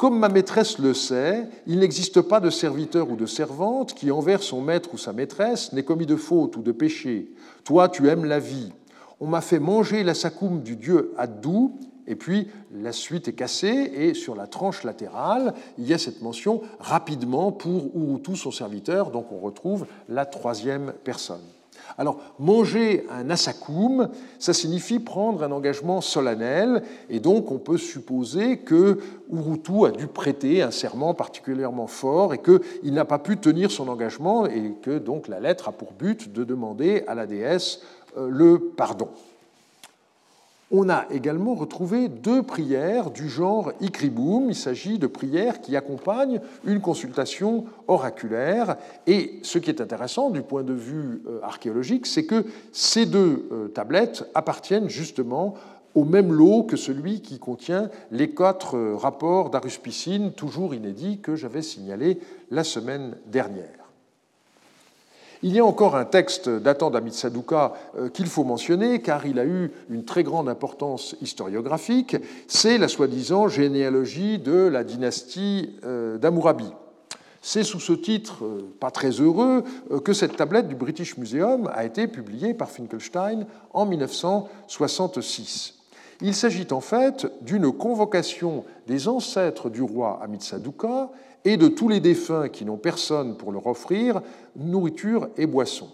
[0.00, 4.42] Comme ma maîtresse le sait, il n'existe pas de serviteur ou de servante qui, envers
[4.42, 7.30] son maître ou sa maîtresse, n'ait commis de faute ou de péché.
[7.64, 8.72] Toi, tu aimes la vie.
[9.20, 13.92] On m'a fait manger la sakoum du dieu Addou, et puis la suite est cassée,
[13.94, 19.10] et sur la tranche latérale, il y a cette mention rapidement pour Urutu, son serviteur,
[19.10, 21.44] donc on retrouve la troisième personne.
[22.00, 28.60] Alors, manger un asakum, ça signifie prendre un engagement solennel, et donc on peut supposer
[28.60, 33.70] que Urutu a dû prêter un serment particulièrement fort et qu'il n'a pas pu tenir
[33.70, 37.82] son engagement, et que donc la lettre a pour but de demander à la déesse
[38.16, 39.08] euh, le pardon.
[40.72, 44.50] On a également retrouvé deux prières du genre Ikribum.
[44.50, 48.76] Il s'agit de prières qui accompagnent une consultation oraculaire.
[49.08, 53.48] Et ce qui est intéressant du point de vue euh, archéologique, c'est que ces deux
[53.50, 55.54] euh, tablettes appartiennent justement
[55.96, 61.34] au même lot que celui qui contient les quatre euh, rapports d'Aruspicine, toujours inédits, que
[61.34, 62.20] j'avais signalés
[62.52, 63.79] la semaine dernière.
[65.42, 69.46] Il y a encore un texte datant d'Amitsaduka euh, qu'il faut mentionner, car il a
[69.46, 72.16] eu une très grande importance historiographique,
[72.46, 76.70] c'est la soi-disant généalogie de la dynastie euh, d'Amurabi.
[77.40, 79.64] C'est sous ce titre, euh, pas très heureux,
[80.04, 85.79] que cette tablette du British Museum a été publiée par Finkelstein en 1966.
[86.22, 91.10] Il s'agit en fait d'une convocation des ancêtres du roi Amitsaduka
[91.44, 94.20] et de tous les défunts qui n'ont personne pour leur offrir
[94.56, 95.88] nourriture et boisson.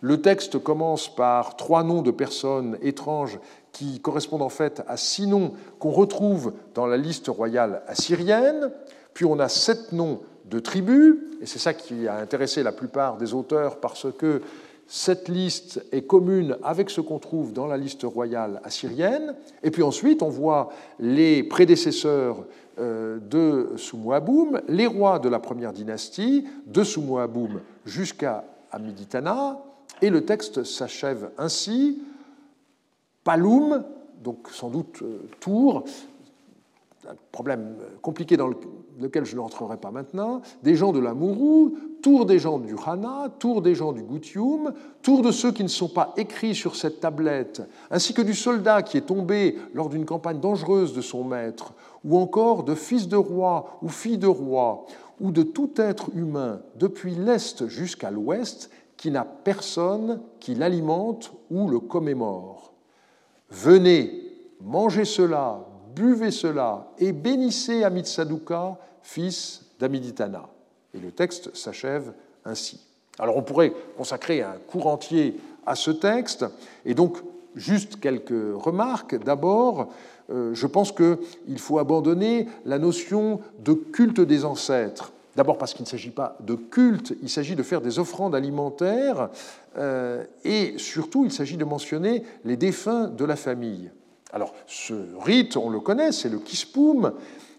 [0.00, 3.38] Le texte commence par trois noms de personnes étranges
[3.72, 8.70] qui correspondent en fait à six noms qu'on retrouve dans la liste royale assyrienne,
[9.14, 13.16] puis on a sept noms de tribus, et c'est ça qui a intéressé la plupart
[13.16, 14.40] des auteurs parce que
[14.90, 19.34] cette liste est commune avec ce qu'on trouve dans la liste royale assyrienne.
[19.62, 22.46] Et puis ensuite, on voit les prédécesseurs
[22.78, 29.58] euh, de Sumuaboum, les rois de la première dynastie, de Sumuaboum jusqu'à Amiditana,
[30.00, 32.02] et le texte s'achève ainsi.
[33.24, 33.84] Paloum,
[34.24, 35.84] donc sans doute euh, Tours,
[37.06, 38.50] un problème compliqué dans
[38.98, 43.28] lequel je n'entrerai pas maintenant, des gens de la Mourou, tour des gens du Hana,
[43.38, 44.72] tour des gens du Gutium,
[45.02, 48.82] tour de ceux qui ne sont pas écrits sur cette tablette, ainsi que du soldat
[48.82, 51.72] qui est tombé lors d'une campagne dangereuse de son maître,
[52.04, 54.86] ou encore de fils de roi ou filles de roi,
[55.20, 61.68] ou de tout être humain depuis l'Est jusqu'à l'Ouest qui n'a personne qui l'alimente ou
[61.68, 62.72] le commémore.
[63.50, 64.10] Venez,
[64.60, 65.67] mangez cela,
[65.98, 70.48] buvez cela et bénissez Amitsaduka, fils d'Amiditana.
[70.94, 72.12] Et le texte s'achève
[72.44, 72.80] ainsi.
[73.18, 75.36] Alors on pourrait consacrer un cours entier
[75.66, 76.46] à ce texte,
[76.86, 77.18] et donc
[77.54, 79.22] juste quelques remarques.
[79.22, 79.92] D'abord,
[80.30, 85.12] euh, je pense qu'il faut abandonner la notion de culte des ancêtres.
[85.36, 89.30] D'abord parce qu'il ne s'agit pas de culte, il s'agit de faire des offrandes alimentaires,
[89.76, 93.90] euh, et surtout il s'agit de mentionner les défunts de la famille.
[94.32, 97.12] Alors, ce rite, on le connaît, c'est le kispoum,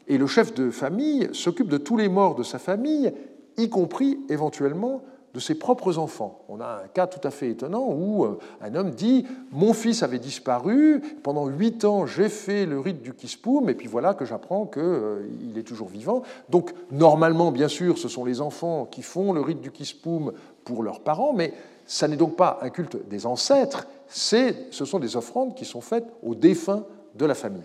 [0.08, 3.14] et le chef de famille s'occupe de tous les morts de sa famille,
[3.58, 5.04] y compris éventuellement
[5.34, 6.42] de ses propres enfants.
[6.50, 10.02] On a un cas tout à fait étonnant où euh, un homme dit Mon fils
[10.02, 14.26] avait disparu, pendant huit ans j'ai fait le rite du kispoum, et puis voilà que
[14.26, 16.24] j'apprends qu'il euh, est toujours vivant.
[16.50, 20.84] Donc, normalement, bien sûr, ce sont les enfants qui font le rite du kispoum pour
[20.84, 21.54] leurs parents, mais
[21.90, 26.06] ça n'est donc pas un culte des ancêtres, ce sont des offrandes qui sont faites
[26.22, 26.84] aux défunts
[27.16, 27.64] de la famille.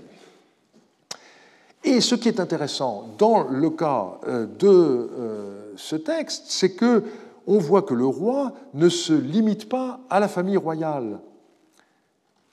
[1.84, 7.04] Et ce qui est intéressant dans le cas euh, de euh, ce texte, c'est que
[7.46, 11.18] on voit que le roi ne se limite pas à la famille royale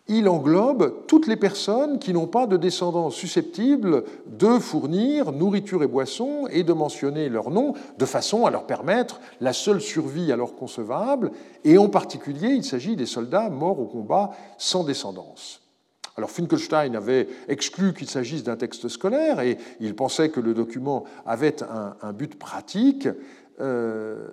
[0.08, 5.88] il englobe toutes les personnes qui n'ont pas de descendants susceptibles de fournir nourriture et
[5.88, 10.56] boissons et de mentionner leur nom de façon à leur permettre la seule survie alors
[10.56, 11.32] concevable,
[11.64, 15.62] et en particulier il s'agit des soldats morts au combat sans descendance.
[16.18, 21.06] Alors Finkelstein avait exclu qu'il s'agisse d'un texte scolaire et il pensait que le document
[21.26, 23.08] avait un, but pratique.
[23.62, 24.28] Euh,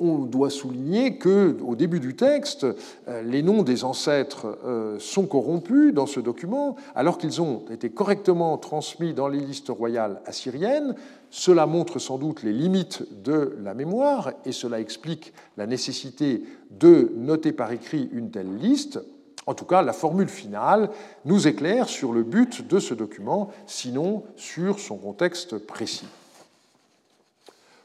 [0.00, 2.66] on doit souligner que, au début du texte,
[3.08, 7.90] euh, les noms des ancêtres euh, sont corrompus dans ce document, alors qu'ils ont été
[7.90, 10.94] correctement transmis dans les listes royales assyriennes.
[11.30, 17.12] Cela montre sans doute les limites de la mémoire et cela explique la nécessité de
[17.16, 18.98] noter par écrit une telle liste.
[19.46, 20.90] En tout cas, la formule finale
[21.24, 26.06] nous éclaire sur le but de ce document, sinon sur son contexte précis.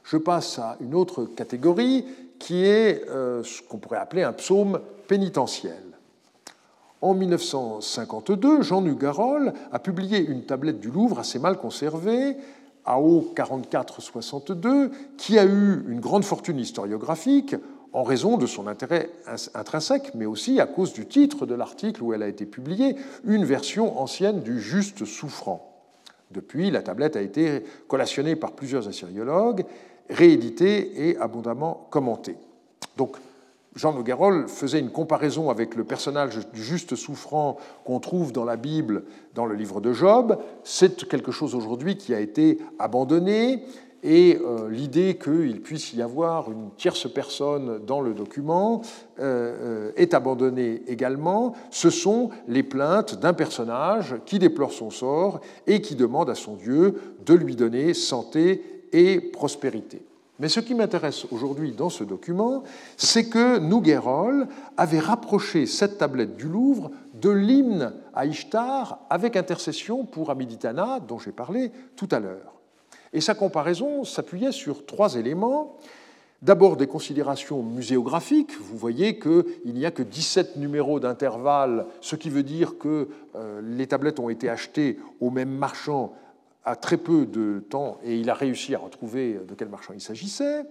[0.05, 2.05] Je passe à une autre catégorie
[2.37, 5.81] qui est euh, ce qu'on pourrait appeler un psaume pénitentiel.
[7.01, 12.37] En 1952, Jean Nugarol a publié une tablette du Louvre assez mal conservée,
[12.85, 17.55] AO 4462, qui a eu une grande fortune historiographique,
[17.91, 19.09] en raison de son intérêt
[19.55, 23.45] intrinsèque, mais aussi à cause du titre de l'article où elle a été publiée, une
[23.45, 25.71] version ancienne du juste souffrant.
[26.31, 29.65] Depuis, la tablette a été collationnée par plusieurs assyriologues,
[30.09, 32.37] rééditée et abondamment commentée.
[32.97, 33.17] Donc,
[33.75, 38.55] Jean Noguerol faisait une comparaison avec le personnage du juste souffrant qu'on trouve dans la
[38.55, 39.03] Bible,
[39.33, 40.37] dans le livre de Job.
[40.63, 43.63] C'est quelque chose aujourd'hui qui a été abandonné
[44.01, 48.81] et euh, l'idée qu'il puisse y avoir une tierce personne dans le document
[49.19, 51.53] euh, euh, est abandonnée également.
[51.71, 56.55] Ce sont les plaintes d'un personnage qui déplore son sort et qui demande à son
[56.55, 60.01] Dieu de lui donner santé et prospérité.
[60.39, 62.63] Mais ce qui m'intéresse aujourd'hui dans ce document,
[62.97, 70.05] c'est que Nouguerol avait rapproché cette tablette du Louvre de l'hymne à Ishtar avec intercession
[70.05, 72.53] pour Amiditana, dont j'ai parlé tout à l'heure.
[73.11, 75.77] Et sa comparaison s'appuyait sur trois éléments.
[76.41, 78.57] D'abord des considérations muséographiques.
[78.59, 83.61] Vous voyez qu'il n'y a que 17 numéros d'intervalle, ce qui veut dire que euh,
[83.61, 86.13] les tablettes ont été achetées au même marchand
[86.65, 90.01] à très peu de temps et il a réussi à retrouver de quel marchand il
[90.01, 90.63] s'agissait.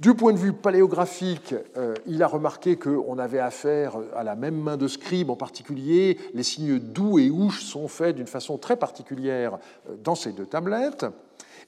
[0.00, 4.56] Du point de vue paléographique, euh, il a remarqué qu'on avait affaire à la même
[4.56, 8.76] main de scribe, en particulier les signes doux et ouche sont faits d'une façon très
[8.76, 9.58] particulière
[9.88, 11.06] euh, dans ces deux tablettes.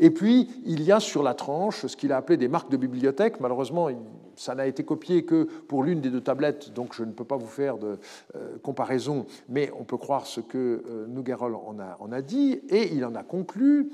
[0.00, 2.76] Et puis, il y a sur la tranche ce qu'il a appelé des marques de
[2.76, 3.40] bibliothèque.
[3.40, 3.88] Malheureusement,
[4.36, 7.36] ça n'a été copié que pour l'une des deux tablettes, donc je ne peux pas
[7.36, 7.98] vous faire de
[8.36, 13.04] euh, comparaison, mais on peut croire ce que euh, Nouguerol en a, dit, et il
[13.04, 13.90] en a conclu,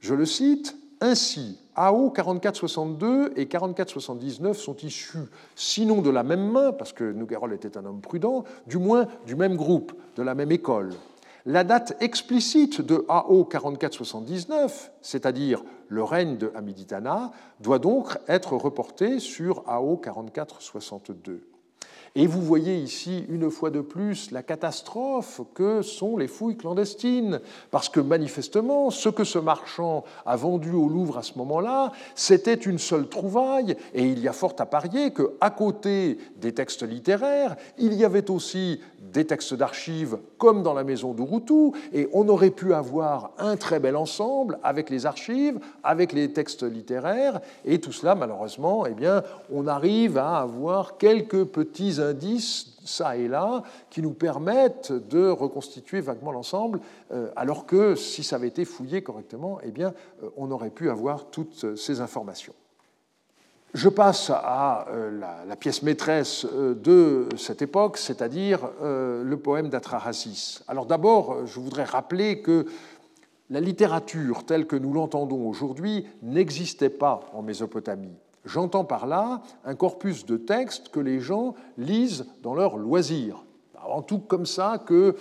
[0.00, 5.18] je le cite, ainsi, AO 4462 et 4479 sont issus,
[5.54, 9.36] sinon de la même main, parce que Nouguerol était un homme prudent, du moins du
[9.36, 10.90] même groupe, de la même école.
[11.48, 17.30] La date explicite de AO 4479, c'est-à-dire le règne de Hamiditana,
[17.60, 21.46] doit donc être reportée sur AO 4462.
[22.18, 27.40] Et vous voyez ici, une fois de plus, la catastrophe que sont les fouilles clandestines.
[27.70, 32.54] Parce que manifestement, ce que ce marchand a vendu au Louvre à ce moment-là, c'était
[32.54, 33.76] une seule trouvaille.
[33.92, 38.30] Et il y a fort à parier qu'à côté des textes littéraires, il y avait
[38.30, 38.80] aussi
[39.12, 43.80] des textes d'archives comme dans la maison d'Urutu, et on aurait pu avoir un très
[43.80, 49.22] bel ensemble avec les archives, avec les textes littéraires, et tout cela, malheureusement, eh bien,
[49.52, 56.00] on arrive à avoir quelques petits indices ça et là qui nous permettent de reconstituer
[56.00, 56.80] vaguement l'ensemble,
[57.12, 59.92] euh, alors que si ça avait été fouillé correctement, eh bien,
[60.22, 62.54] euh, on aurait pu avoir toutes ces informations.
[63.74, 70.62] Je passe à euh, la, pièce maîtresse de cette époque, c'est-à-dire le poème d'Atrahasis.
[70.68, 72.66] Alors d'abord, je voudrais rappeler que
[73.50, 78.16] la littérature telle que nous l'entendons aujourd'hui n'existait pas en Mésopotamie.
[78.44, 83.45] J'entends par là un corpus de textes que les gens lisent dans leur loisir.
[83.86, 85.14] Avant tout comme ça qu'il euh,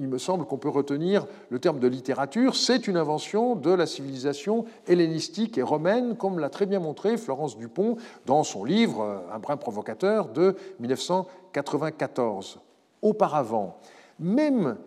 [0.00, 2.56] me semble qu'on peut retenir le terme de littérature.
[2.56, 7.58] C'est une invention de la civilisation hellénistique et romaine, comme l'a très bien montré Florence
[7.58, 12.60] Dupont dans son livre euh, Un brin provocateur de 1994.
[13.02, 13.76] Auparavant,
[14.18, 14.78] même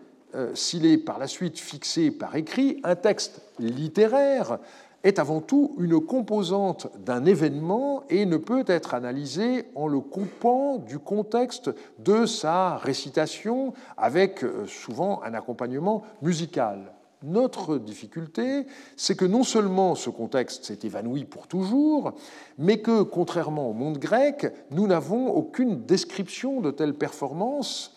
[0.54, 4.58] s'il est par la suite fixé par écrit, un texte littéraire
[5.02, 10.76] est avant tout une composante d'un événement et ne peut être analysé en le coupant
[10.76, 16.92] du contexte de sa récitation avec euh, souvent un accompagnement musical.
[17.22, 18.66] Notre difficulté,
[18.96, 22.14] c'est que non seulement ce contexte s'est évanoui pour toujours,
[22.56, 27.94] mais que, contrairement au monde grec, nous n'avons aucune description de telle performance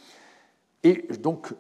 [0.84, 1.54] et donc,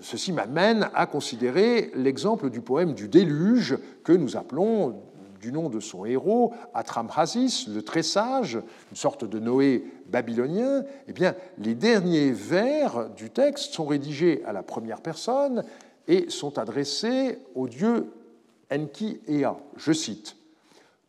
[0.00, 5.00] ceci m'amène à considérer l'exemple du poème du déluge que nous appelons,
[5.40, 8.56] du nom de son héros, Atramhasis, le très sage,
[8.90, 10.84] une sorte de Noé babylonien.
[11.06, 15.64] Eh bien, les derniers vers du texte sont rédigés à la première personne
[16.08, 18.06] et sont adressés au dieu
[18.72, 19.56] Enki Ea.
[19.76, 20.36] Je cite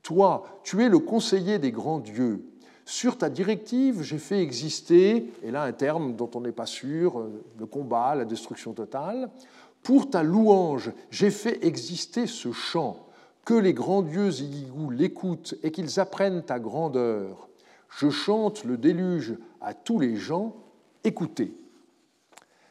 [0.04, 2.44] Toi, tu es le conseiller des grands dieux
[2.86, 7.20] sur ta directive, j'ai fait exister, et là un terme dont on n'est pas sûr,
[7.20, 9.30] euh, le combat, la destruction totale.
[9.82, 13.08] Pour ta louange, j'ai fait exister ce chant,
[13.44, 17.50] que les grands dieux Igigou l'écoutent et qu'ils apprennent ta grandeur.
[17.90, 20.56] Je chante le déluge à tous les gens,
[21.04, 21.56] écoutez.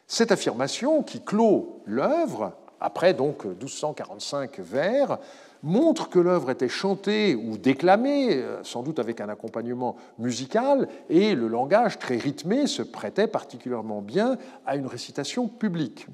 [0.07, 5.19] Cette affirmation qui clôt l'œuvre, après donc 1245 vers,
[5.65, 11.35] montre que l'œuvre était chantée ou déclamée, euh, sans doute avec un accompagnement musical, et
[11.35, 14.37] le langage très rythmé se prêtait particulièrement bien
[14.67, 16.07] à une récitation publique.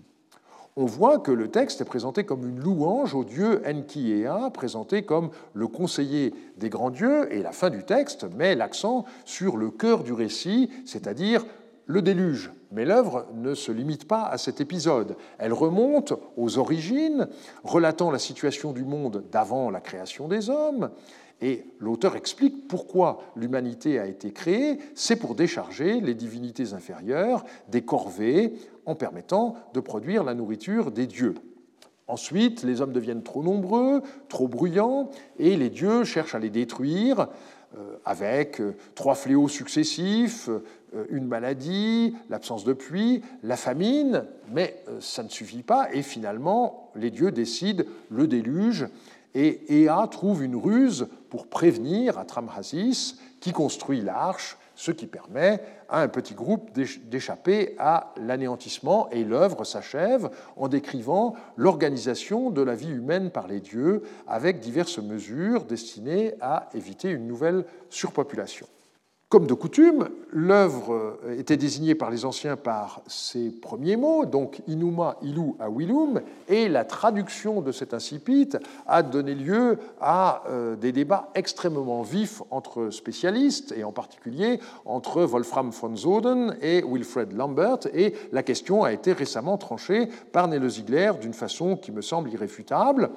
[0.77, 5.03] on voit que le texte est présenté comme une louange au dieu Enki Ea, présenté
[5.03, 9.71] comme le conseiller des grands dieux, et la fin du texte met l'accent sur le
[9.71, 11.45] cœur du récit, c'est-à-dire
[11.87, 12.53] le déluge.
[12.73, 15.17] Mais l'œuvre ne se limite pas à cet épisode.
[15.39, 17.29] Elle remonte aux origines,
[17.65, 20.91] relatant la situation du monde d'avant la création des hommes,
[21.43, 27.83] et l'auteur explique pourquoi l'humanité a été créée, c'est pour décharger les divinités inférieures des
[27.83, 28.53] corvées
[28.85, 31.35] en permettant de produire la nourriture des dieux.
[32.09, 37.29] Ensuite, les hommes deviennent trop nombreux, trop bruyants, et les dieux cherchent à les détruire
[38.05, 45.23] avec euh, trois fléaux successifs, euh, une maladie, l'absence de pluie, la famine, mais ça
[45.23, 48.89] ne suffit pas, et finalement, les dieux décident le déluge,
[49.35, 55.61] et Ea trouve une ruse pour prévenir Atramhasis, qui construit l'arche, ce qui permet
[55.91, 59.11] à un petit groupe d'échapper à l'anéantissement.
[59.11, 64.97] Et l'œuvre s'achève en décrivant l'organisation de la vie humaine par les dieux, avec diverses
[64.97, 68.67] mesures destinées à éviter une nouvelle surpopulation.
[69.31, 75.19] Comme de coutume, l'œuvre était désignée par les anciens par ces premiers mots, donc Inuma,
[75.23, 78.49] Ilu, Awilum, et la traduction de cet incipit
[78.89, 85.23] a donné lieu à euh, des débats extrêmement vifs entre spécialistes, et en particulier entre
[85.23, 90.69] Wolfram von Soden et Wilfred Lambert, et la question a été récemment tranchée par Nele
[90.69, 93.11] Ziegler d'une façon qui me semble irréfutable.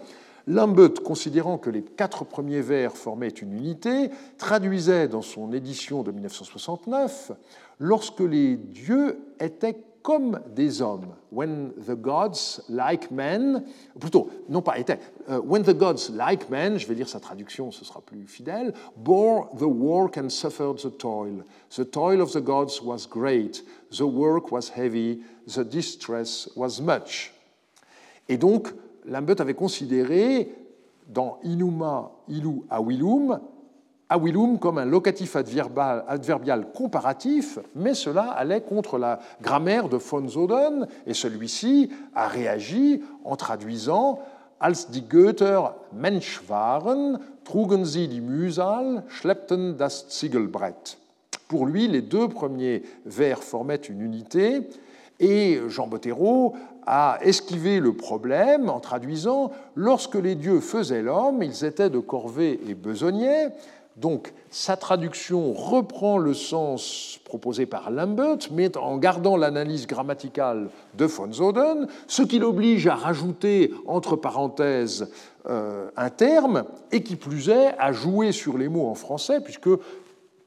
[0.48, 6.12] Lambert, considérant que les quatre premiers vers formaient une unité, traduisait dans son édition de
[6.12, 7.32] 1969
[7.80, 13.64] Lorsque les dieux étaient comme des hommes, when the gods like men,
[14.00, 17.72] plutôt, non pas étaient, euh, when the gods like men, je vais lire sa traduction,
[17.72, 21.44] ce sera plus fidèle, bore the work and suffered the toil.
[21.76, 23.64] The toil of the gods was great,
[23.98, 27.34] the work was heavy, the distress was much.
[28.28, 28.74] Et donc,
[29.06, 30.54] Lambert avait considéré
[31.08, 33.40] dans Inuma, Ilu, Awilum,
[34.10, 40.88] Awilum comme un locatif adverbial, comparatif, mais cela allait contre la grammaire de von Soden,
[41.08, 44.20] et celui-ci a réagi en traduisant
[44.60, 50.98] Als die Götter Mensch waren, trugen sie die Mühsal, schleppten das Ziegelbrett.
[51.50, 54.62] Pour lui, les deux premiers vers formaient une unité,
[55.20, 56.54] et Jean Bottero
[56.86, 62.60] a esquivé le problème en traduisant Lorsque les dieux faisaient l'homme, ils étaient de corvée
[62.68, 63.50] et besognais.
[63.96, 71.06] Donc, sa traduction reprend le sens proposé par Lambert, mais en gardant l'analyse grammaticale de
[71.06, 75.12] von Soden, ce qui l'oblige à rajouter entre parenthèses
[75.48, 79.70] euh, un terme, et qui plus est, à jouer sur les mots en français, puisque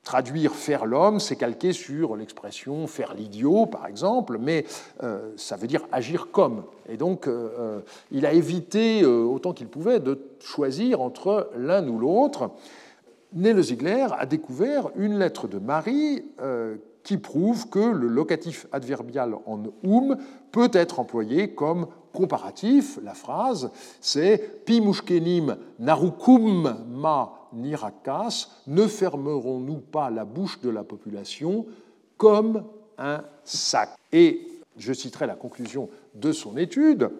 [0.07, 4.65] Traduire faire l'homme, c'est calquer sur l'expression faire l'idiot, par exemple, mais
[5.03, 6.63] euh, ça veut dire agir comme.
[6.89, 7.81] Et donc, euh, euh,
[8.13, 12.53] il a évité autant qu'il pouvait de choisir entre l'un ou l'autre.
[13.33, 16.25] Nele Ziegler a découvert une lettre de Marie
[17.03, 20.17] qui prouve que le locatif adverbial en um
[20.53, 23.01] peut être employé comme comparatif.
[23.03, 31.67] La phrase, c'est Pimushkenim narukum ma nirakas, ne fermerons-nous pas la bouche de la population
[32.17, 32.65] comme
[32.99, 37.11] un sac Et je citerai la conclusion de son étude.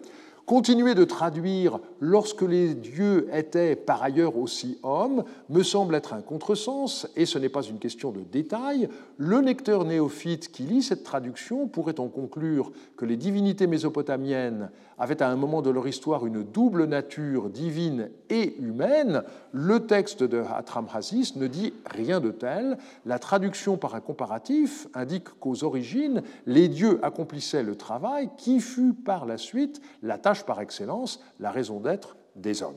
[0.47, 6.21] Continuer de traduire lorsque les dieux étaient par ailleurs aussi hommes me semble être un
[6.21, 8.87] contresens, et ce n'est pas une question de détail.
[9.17, 15.21] Le lecteur néophyte qui lit cette traduction pourrait en conclure que les divinités mésopotamiennes avaient
[15.21, 19.23] à un moment de leur histoire une double nature divine et humaine.
[19.51, 22.77] Le texte de Hatramhasis ne dit rien de tel.
[23.05, 28.93] La traduction par un comparatif indique qu'aux origines, les dieux accomplissaient le travail qui fut
[28.93, 32.75] par la suite la tâche par excellence, la raison d'être des hommes.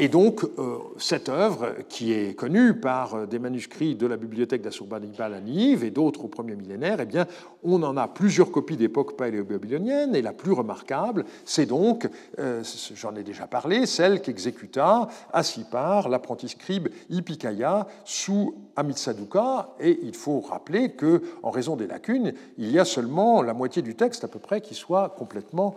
[0.00, 4.62] Et donc, euh, cette œuvre, qui est connue par euh, des manuscrits de la bibliothèque
[4.62, 7.26] d'Assurbanipal à Nive et d'autres au premier millénaire, eh bien,
[7.64, 12.62] on en a plusieurs copies d'époque paléo-babylonienne, et la plus remarquable, c'est donc, euh,
[12.94, 20.14] j'en ai déjà parlé, celle qu'exécuta à Sipar l'apprenti scribe Ipikaya sous Amitsaduka, et il
[20.14, 24.22] faut rappeler que, en raison des lacunes, il y a seulement la moitié du texte
[24.22, 25.74] à peu près qui soit complètement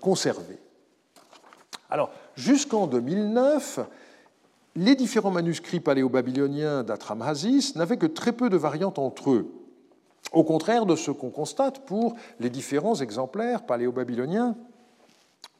[0.00, 0.58] conservé.
[1.90, 3.80] Alors, jusqu'en 2009,
[4.76, 9.52] les différents manuscrits paléo-babyloniens d'Atramhasis n'avaient que très peu de variantes entre eux,
[10.32, 14.56] au contraire de ce qu'on constate pour les différents exemplaires paléo-babyloniens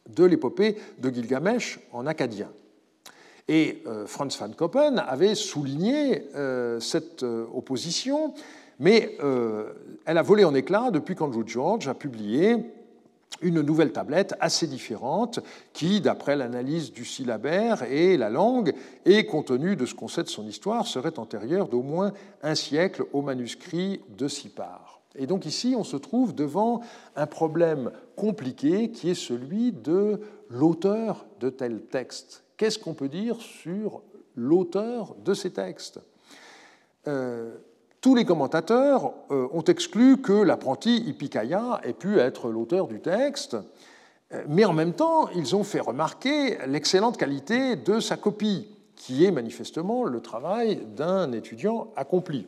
[0.09, 2.51] de l'épopée de Gilgamesh en acadien.
[3.49, 8.35] Et euh, Franz van Koppen avait souligné euh, cette euh, opposition,
[8.81, 9.17] mais
[10.05, 12.57] elle a volé en éclats depuis qu'Andrew George a publié
[13.41, 15.41] une nouvelle tablette assez différente
[15.73, 18.75] qui, d'après l'analyse du syllabaire et la langue,
[19.05, 22.13] et compte tenu de ce qu'on sait de son histoire, serait antérieure d'au moins
[22.43, 25.01] un siècle au manuscrit de Sipar.
[25.17, 26.81] Et donc ici, on se trouve devant
[27.15, 32.45] un problème compliqué qui est celui de l'auteur de tel texte.
[32.57, 34.03] Qu'est-ce qu'on peut dire sur
[34.37, 36.01] l'auteur de ces textes?
[37.07, 37.55] Euh,
[38.05, 43.57] tous les commentateurs euh, ont exclu que l'apprenti Ipikaya ait pu être l'auteur du texte,
[44.35, 49.25] euh, mais en même temps, ils ont fait remarquer l'excellente qualité de sa copie, qui
[49.25, 52.47] est manifestement le travail d'un étudiant accompli.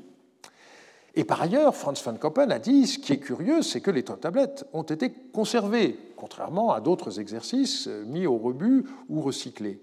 [1.15, 4.03] Et par ailleurs, Franz van Koppen a dit, ce qui est curieux, c'est que les
[4.03, 9.81] tablettes ont été conservées, contrairement à d'autres exercices mis au rebut ou recyclés.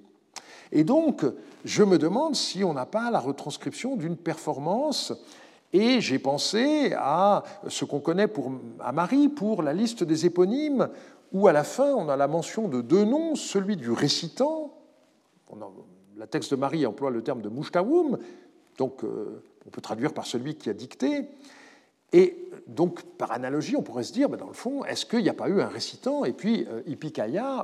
[0.71, 1.25] Et donc,
[1.65, 5.13] je me demande si on n'a pas la retranscription d'une performance
[5.73, 10.87] et j'ai pensé à ce qu'on connaît pour, à Marie pour la liste des éponymes,
[11.31, 14.77] où à la fin on a la mention de deux noms, celui du récitant,
[16.17, 18.17] la texte de Marie emploie le terme de mouchtaoum,
[18.77, 21.27] donc euh, on peut traduire par celui qui a dicté,
[22.11, 25.29] et donc, par analogie, on pourrait se dire, ben, dans le fond, est-ce qu'il n'y
[25.29, 26.81] a pas eu un récitant Et puis, euh,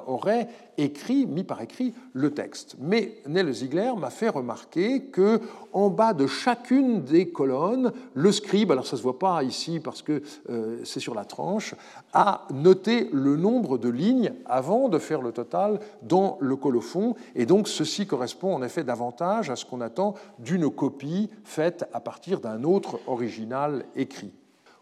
[0.08, 2.76] aurait écrit, mis par écrit, le texte.
[2.80, 5.42] Mais Nell Ziegler m'a fait remarquer que
[5.74, 9.80] en bas de chacune des colonnes, le scribe, alors ça ne se voit pas ici
[9.80, 11.76] parce que euh, c'est sur la tranche,
[12.14, 17.16] a noté le nombre de lignes avant de faire le total dans le colophon.
[17.36, 22.00] Et donc, ceci correspond en effet davantage à ce qu'on attend d'une copie faite à
[22.00, 24.32] partir d'un autre original écrit.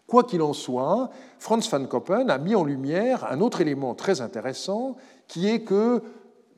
[0.07, 4.21] Quoi qu'il en soit, Franz van Koppen a mis en lumière un autre élément très
[4.21, 4.95] intéressant,
[5.27, 6.01] qui est que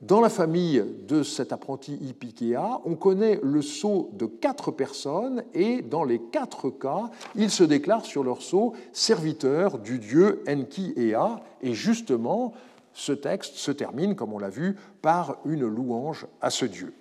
[0.01, 5.81] dans la famille de cet apprenti Ipikea, on connaît le sceau de quatre personnes et
[5.81, 11.41] dans les quatre cas, ils se déclarent sur leur sceau serviteurs du dieu Enki Ea.
[11.61, 12.53] Et justement,
[12.93, 16.93] ce texte se termine, comme on l'a vu, par une louange à ce dieu.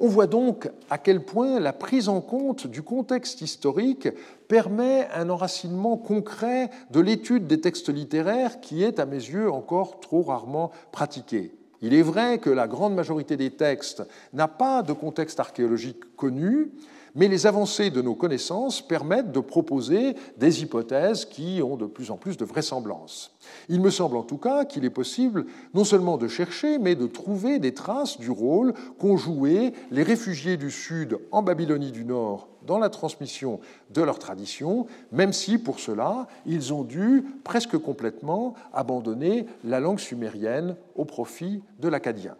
[0.00, 4.08] On voit donc à quel point la prise en compte du contexte historique
[4.52, 9.98] permet un enracinement concret de l'étude des textes littéraires qui est, à mes yeux, encore
[9.98, 11.54] trop rarement pratiqué.
[11.80, 14.02] Il est vrai que la grande majorité des textes
[14.34, 16.70] n'a pas de contexte archéologique connu,
[17.14, 22.10] mais les avancées de nos connaissances permettent de proposer des hypothèses qui ont de plus
[22.10, 23.34] en plus de vraisemblance.
[23.68, 27.06] Il me semble en tout cas qu'il est possible non seulement de chercher, mais de
[27.06, 32.48] trouver des traces du rôle qu'ont joué les réfugiés du Sud en Babylonie du Nord
[32.66, 33.60] dans la transmission
[33.90, 39.98] de leur tradition, même si pour cela, ils ont dû presque complètement abandonner la langue
[39.98, 42.36] sumérienne au profit de l'acadien.